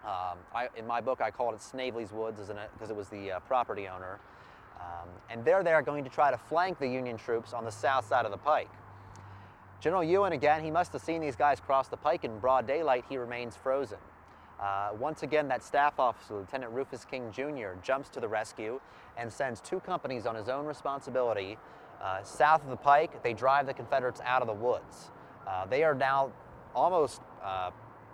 [0.03, 2.39] Um, I, in my book, I called it Snavely's Woods
[2.73, 4.19] because it was the uh, property owner.
[4.79, 8.07] Um, and there they're going to try to flank the Union troops on the south
[8.07, 8.69] side of the pike.
[9.79, 13.05] General Ewen, again, he must have seen these guys cross the pike in broad daylight.
[13.07, 13.99] He remains frozen.
[14.61, 18.79] Uh, once again, that staff officer, Lieutenant Rufus King Jr., jumps to the rescue
[19.17, 21.57] and sends two companies on his own responsibility
[22.01, 23.23] uh, south of the pike.
[23.23, 25.09] They drive the Confederates out of the woods.
[25.47, 26.31] Uh, they are now
[26.75, 27.71] almost uh,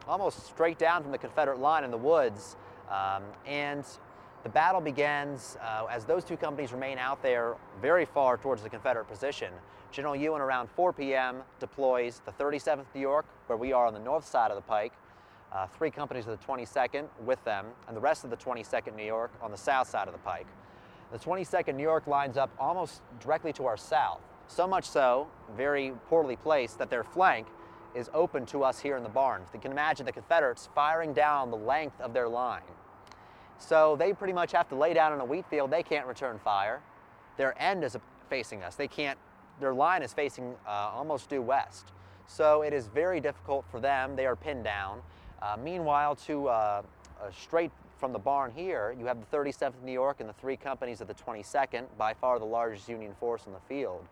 [0.07, 2.55] almost straight down from the Confederate line in the woods.
[2.89, 3.83] Um, and
[4.43, 8.69] the battle begins uh, as those two companies remain out there very far towards the
[8.69, 9.51] Confederate position.
[9.91, 11.41] General Ewen around 4 p.m.
[11.59, 14.93] deploys the 37th New York, where we are on the north side of the pike,
[15.57, 19.03] uh, three companies of the 22nd with them, and the rest of the 22nd New
[19.03, 20.45] York on the south side of the pike.
[21.11, 25.93] The 22nd New York lines up almost directly to our south, so much so, very
[26.09, 27.47] poorly placed, that their flank
[27.95, 29.47] is open to us here in the barns.
[29.53, 32.61] You can imagine the Confederates firing down the length of their line.
[33.57, 35.71] So they pretty much have to lay down in a wheat field.
[35.71, 36.81] They can't return fire.
[37.37, 37.97] Their end is
[38.29, 38.75] facing us.
[38.75, 39.17] They can't,
[39.59, 41.87] their line is facing uh, almost due west.
[42.27, 44.15] So it is very difficult for them.
[44.15, 45.01] They are pinned down.
[45.41, 46.81] Uh, meanwhile, to uh,
[47.21, 50.57] uh straight from the barn here, you have the 37th New York and the three
[50.57, 54.05] companies of the 22nd, by far the largest Union force in the field.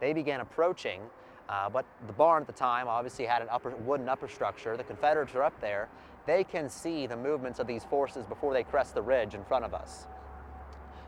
[0.00, 1.00] They began approaching,
[1.48, 4.76] uh, but the barn at the time obviously had an upper, wooden upper structure.
[4.76, 5.88] The Confederates are up there.
[6.26, 9.64] They can see the movements of these forces before they crest the ridge in front
[9.64, 10.06] of us.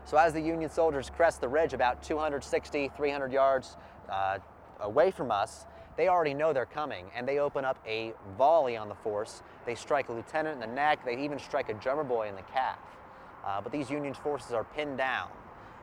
[0.05, 3.77] So as the Union soldiers crest the ridge about 260, 300 yards
[4.09, 4.39] uh,
[4.81, 5.65] away from us,
[5.97, 9.43] they already know they're coming and they open up a volley on the force.
[9.65, 12.41] They strike a lieutenant in the neck, they even strike a drummer boy in the
[12.43, 12.79] calf.
[13.45, 15.29] Uh, but these Union forces are pinned down.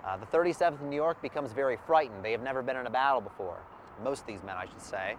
[0.04, 2.24] Uh, the 37th New York becomes very frightened.
[2.24, 3.58] They have never been in a battle before.
[4.02, 5.16] Most of these men, I should say.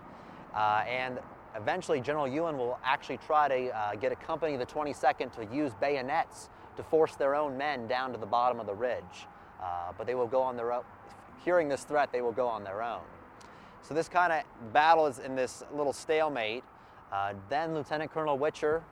[0.56, 1.20] Uh, and
[1.56, 5.56] eventually, General Ewen will actually try to uh, get a company of the 22nd to
[5.56, 9.28] use bayonets to force their own men down to the bottom of the ridge.
[9.62, 10.84] Uh, but they will go on their own.
[11.46, 13.02] Hearing this threat, they will go on their own.
[13.82, 16.63] So this kind of battle is in this little stalemate.
[17.11, 18.84] Uh, then Lieutenant Colonel Witcher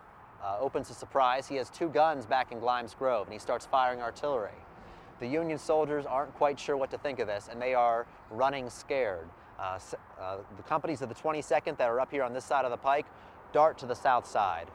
[0.43, 1.47] uh, opens a surprise.
[1.47, 4.51] He has two guns back in Glimes Grove and he starts firing artillery.
[5.19, 8.69] The Union soldiers aren't quite sure what to think of this and they are running
[8.69, 9.29] scared.
[9.59, 9.77] Uh,
[10.19, 12.77] uh the companies of the 22nd that are up here on this side of the
[12.77, 13.05] pike
[13.51, 14.67] dart to the south side.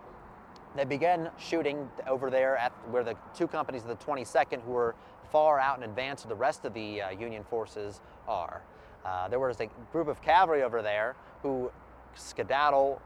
[0.76, 4.94] They begin shooting over there at where the two companies of the 22nd who are
[5.30, 8.62] far out in advance of the rest of the uh, Union forces are.
[9.04, 11.70] Uh, there was a group of cavalry over there who
[12.14, 13.00] skedaddle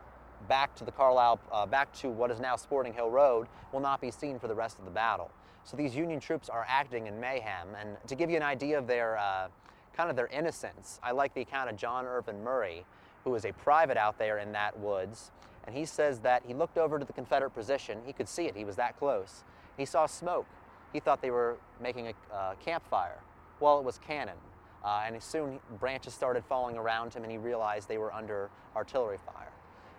[0.48, 4.00] back to the Carlisle, uh, back to what is now Sporting Hill Road, will not
[4.00, 5.30] be seen for the rest of the battle.
[5.64, 7.68] So these Union troops are acting in mayhem.
[7.78, 9.48] And to give you an idea of their uh,
[9.96, 12.84] kind of their innocence, I like the account of John Irvin Murray,
[13.24, 15.30] who is a private out there in that woods.
[15.66, 17.98] And he says that he looked over to the Confederate position.
[18.06, 18.56] He could see it.
[18.56, 19.44] He was that close.
[19.76, 20.46] He saw smoke.
[20.92, 23.18] He thought they were making a uh, campfire.
[23.60, 24.36] Well, it was cannon.
[24.84, 29.18] Uh, and soon branches started falling around him and he realized they were under artillery
[29.26, 29.52] fire.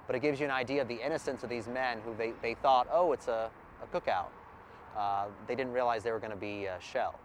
[0.07, 2.55] But it gives you an idea of the innocence of these men who they, they
[2.55, 3.49] thought, oh, it's a,
[3.83, 4.29] a cookout.
[4.97, 7.15] Uh, they didn't realize they were going to be uh, shelled.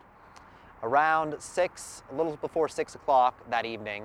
[0.83, 4.05] Around 6, a little before 6 o'clock that evening,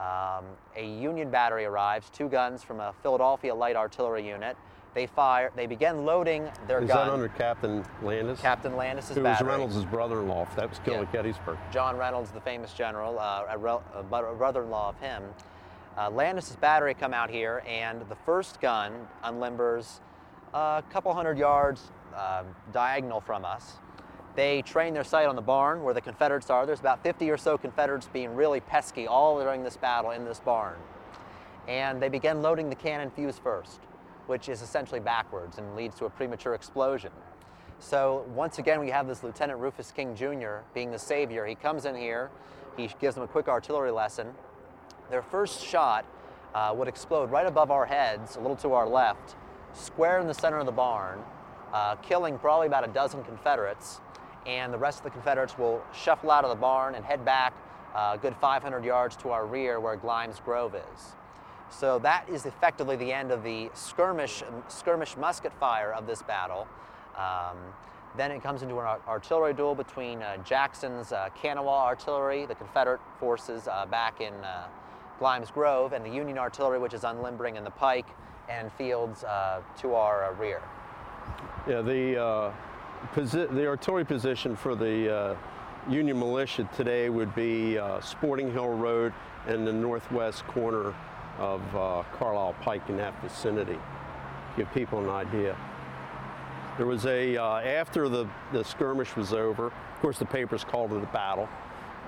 [0.00, 0.44] um,
[0.76, 4.56] a Union battery arrives, two guns from a Philadelphia light artillery unit,
[4.96, 5.52] they fire.
[5.54, 6.90] They begin loading their guns.
[6.90, 7.06] Is gun.
[7.06, 8.40] that under Captain Landis?
[8.40, 9.46] Captain Landis' Who battery.
[9.46, 10.48] was Reynolds' brother-in-law.
[10.56, 11.02] That was killed Yeah.
[11.02, 11.58] at Gettysburg.
[11.70, 15.22] John Reynolds, the famous general, uh, a, rel- a brother-in-law of him.
[15.98, 20.00] Uh, Landis' battery come out here, and the first gun unlimbers
[20.54, 22.42] a couple hundred yards uh,
[22.72, 23.74] diagonal from us.
[24.34, 26.64] They train their sight on the barn where the Confederates are.
[26.64, 30.40] There's about 50 or so Confederates being really pesky all during this battle in this
[30.40, 30.76] barn.
[31.68, 33.80] And they begin loading the cannon fuse first
[34.26, 37.12] which is essentially backwards and leads to a premature explosion.
[37.78, 40.58] So once again, we have this Lieutenant Rufus King Jr.
[40.74, 41.46] being the savior.
[41.46, 42.30] He comes in here,
[42.76, 44.28] he gives them a quick artillery lesson.
[45.10, 46.04] Their first shot
[46.54, 49.36] uh, would explode right above our heads, a little to our left,
[49.74, 51.20] square in the center of the barn,
[51.72, 54.00] uh, killing probably about a dozen Confederates.
[54.46, 57.52] And the rest of the Confederates will shuffle out of the barn and head back
[57.94, 61.14] uh, a good 500 yards to our rear where Glimes Grove is.
[61.70, 66.66] So that is effectively the end of the skirmish, skirmish musket fire of this battle.
[67.16, 67.56] Um,
[68.16, 73.00] then it comes into an artillery duel between uh, Jackson's uh, Kanawha artillery, the Confederate
[73.18, 74.68] forces uh, back in uh,
[75.20, 78.06] Glimes Grove, and the Union artillery, which is unlimbering in the pike
[78.48, 80.62] and fields uh, to our uh, rear.
[81.68, 82.52] Yeah, the,
[83.14, 85.36] posi- the artillery position for the
[85.88, 89.12] Union militia today would be Sporting Hill Road
[89.46, 90.94] and the northwest corner
[91.38, 93.78] of uh, Carlisle Pike in that vicinity.
[94.56, 95.56] Give people an idea.
[96.76, 100.92] There was a, uh, after the, the skirmish was over, of course the papers called
[100.92, 101.48] it a battle,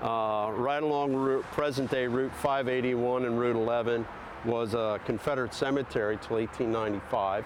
[0.01, 4.05] uh, right along route, present day Route 581 and Route 11
[4.45, 7.45] was a Confederate cemetery till 1895.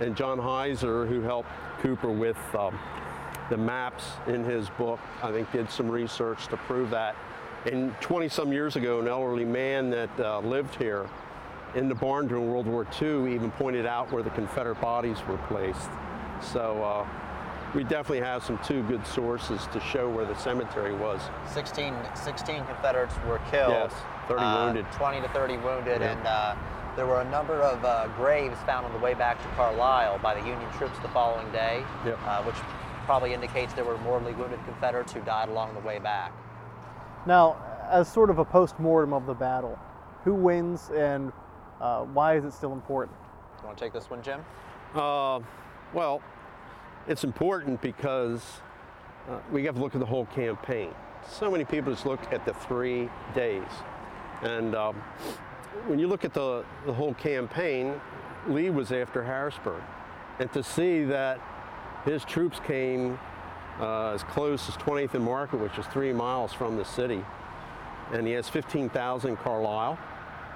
[0.00, 1.48] And John Heiser, who helped
[1.80, 2.78] Cooper with um,
[3.48, 7.16] the maps in his book, I think did some research to prove that.
[7.66, 11.08] And 20 some years ago, an elderly man that uh, lived here
[11.74, 15.38] in the barn during World War II even pointed out where the Confederate bodies were
[15.48, 15.88] placed.
[16.42, 17.06] So uh,
[17.74, 21.20] we definitely have some two good sources to show where the cemetery was.
[21.52, 23.70] 16, 16 Confederates were killed.
[23.70, 23.92] Yes,
[24.28, 24.86] 30 uh, wounded.
[24.92, 26.12] 20 to 30 wounded, Yeah.
[26.12, 26.54] and uh,
[26.96, 30.34] there were a number of uh, graves found on the way back to Carlisle by
[30.38, 32.18] the Union troops the following day, Yep.
[32.26, 32.56] uh, which
[33.06, 36.32] probably indicates there were mortally wounded Confederates who died along the way back.
[37.26, 37.56] Now,
[37.90, 39.78] as sort of a post-mortem of the battle,
[40.24, 41.32] who wins and
[41.80, 43.16] uh, why is it still important?
[43.60, 44.44] You want to take this one, Jim?
[44.94, 45.40] Uh,
[45.92, 46.22] well,
[47.06, 48.42] it's important because
[49.28, 50.90] uh, we have to look at the whole campaign.
[51.28, 53.68] So many people just look at the three days.
[54.42, 54.96] And um,
[55.86, 58.00] when you look at the, the whole campaign,
[58.48, 59.82] Lee was after Harrisburg.
[60.38, 61.40] And to see that
[62.04, 63.18] his troops came
[63.80, 67.24] uh, as close as 20th and Market, which is three miles from the city,
[68.12, 69.98] and he has 15,000 Carlisle,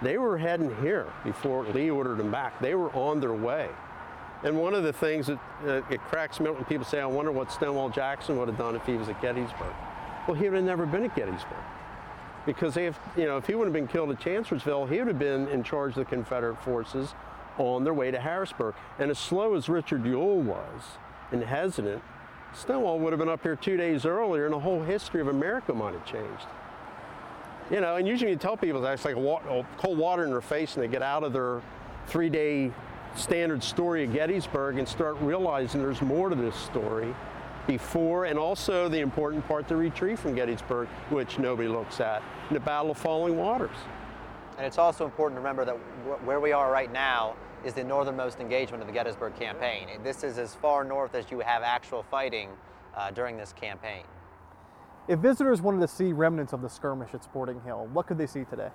[0.00, 2.60] they were heading here before Lee ordered them back.
[2.60, 3.68] They were on their way.
[4.44, 7.06] And one of the things that uh, it cracks me up when people say, I
[7.06, 9.74] wonder what Stonewall Jackson would have done if he was at Gettysburg.
[10.26, 11.58] Well, he would have never been at Gettysburg.
[12.46, 15.18] Because if, you know, if he would have been killed at Chancellorsville, he would have
[15.18, 17.14] been in charge of the Confederate forces
[17.58, 18.74] on their way to Harrisburg.
[19.00, 20.82] And as slow as Richard Ewell was
[21.32, 22.02] and hesitant,
[22.55, 25.72] Stonewall would have been up here two days earlier and the whole history of America
[25.72, 26.46] might have changed.
[27.70, 30.74] You know, and usually you tell people that it's like cold water in their face
[30.74, 31.61] and they get out of their
[32.07, 32.72] three day
[33.14, 37.14] standard story of Gettysburg and start realizing there's more to this story
[37.66, 42.61] before and also the important part, the retreat from Gettysburg, which nobody looks at, the
[42.61, 43.76] Battle of Falling Waters.
[44.57, 47.84] And it's also important to remember that wh- where we are right now is the
[47.84, 49.88] northernmost engagement of the Gettysburg campaign.
[50.02, 52.50] This is as far north as you have actual fighting
[52.96, 54.04] uh, during this campaign.
[55.09, 58.26] If visitors wanted to see remnants of the skirmish at Sporting Hill, what could they
[58.26, 58.68] see today?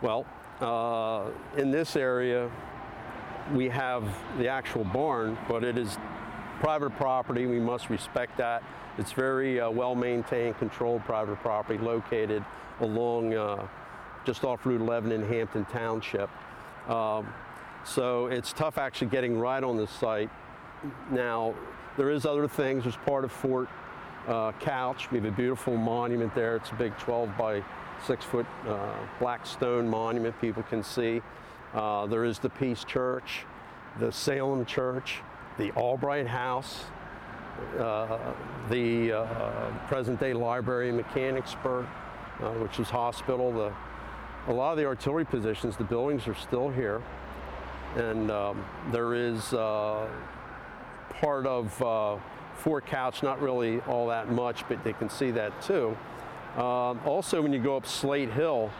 [0.00, 0.26] Well,
[0.60, 2.50] uh, in this area,
[3.52, 4.04] we have
[4.38, 5.98] the actual barn, but it is
[6.60, 7.46] private property.
[7.46, 8.62] We must respect that.
[8.98, 12.44] It's very uh, well maintained, controlled private property located
[12.80, 13.66] along uh,
[14.24, 16.30] just off Route 11 in Hampton Township.
[16.88, 17.32] Um,
[17.84, 20.30] so it's tough actually getting right on the site.
[21.10, 21.54] Now,
[21.96, 22.84] there is other things.
[22.84, 23.68] There's part of Fort
[24.26, 25.10] uh, Couch.
[25.10, 26.56] We have a beautiful monument there.
[26.56, 27.62] It's a big 12 by
[28.06, 31.22] 6 foot uh, black stone monument people can see.
[31.74, 33.44] Uh, there is the Peace Church,
[33.98, 35.20] the Salem Church,
[35.58, 36.84] the Albright House,
[37.78, 38.18] uh,
[38.70, 41.86] the uh, present day library in Mechanicsburg,
[42.40, 43.52] uh, which is hospital.
[43.52, 43.72] The,
[44.48, 47.02] a lot of the artillery positions, the buildings are still here.
[47.96, 50.08] And um, there is uh,
[51.10, 52.16] part of uh,
[52.56, 55.96] Fort Couch, not really all that much, but they can see that too.
[56.56, 58.70] Um, also, when you go up Slate Hill,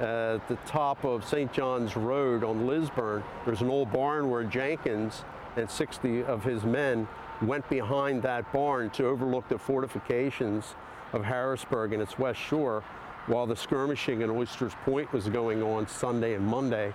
[0.00, 1.52] at the top of St.
[1.52, 5.24] John's Road on Lisburn, there's an old barn where Jenkins
[5.56, 7.06] and 60 of his men
[7.42, 10.74] went behind that barn to overlook the fortifications
[11.12, 12.82] of Harrisburg and its west shore
[13.26, 16.92] while the skirmishing at Oyster's Point was going on Sunday and Monday.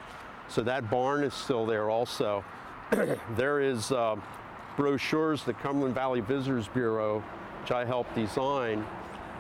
[0.50, 2.44] So that barn is still there also.
[3.36, 4.16] there is uh,
[4.76, 7.24] brochures, the Cumberland Valley Visitors Bureau,
[7.62, 8.84] which I helped design,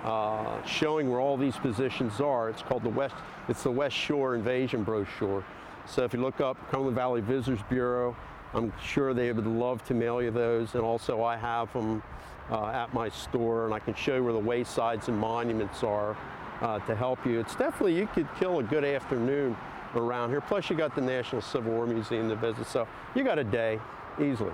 [0.03, 2.49] uh, showing where all these positions are.
[2.49, 3.15] It's called the West,
[3.47, 5.43] it's the West Shore Invasion brochure.
[5.87, 8.15] So if you look up Cumberland Valley Visitors Bureau,
[8.53, 10.75] I'm sure they would love to mail you those.
[10.75, 12.03] And also I have them
[12.51, 16.15] uh, at my store and I can show you where the waysides and monuments are
[16.61, 17.39] uh, to help you.
[17.39, 19.57] It's definitely, you could kill a good afternoon
[19.95, 20.41] around here.
[20.41, 22.65] Plus you got the National Civil War Museum to visit.
[22.67, 23.79] So you got a day
[24.21, 24.53] easily.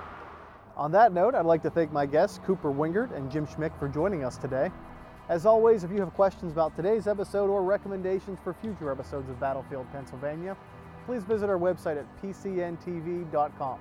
[0.77, 3.87] On that note, I'd like to thank my guests, Cooper Wingert and Jim Schmick, for
[3.87, 4.69] joining us today.
[5.29, 9.39] As always, if you have questions about today's episode or recommendations for future episodes of
[9.39, 10.55] Battlefield Pennsylvania,
[11.05, 13.79] please visit our website at pcntv.com.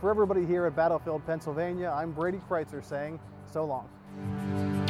[0.00, 4.81] For everybody here at Battlefield Pennsylvania, I'm Brady Crytzer saying so long.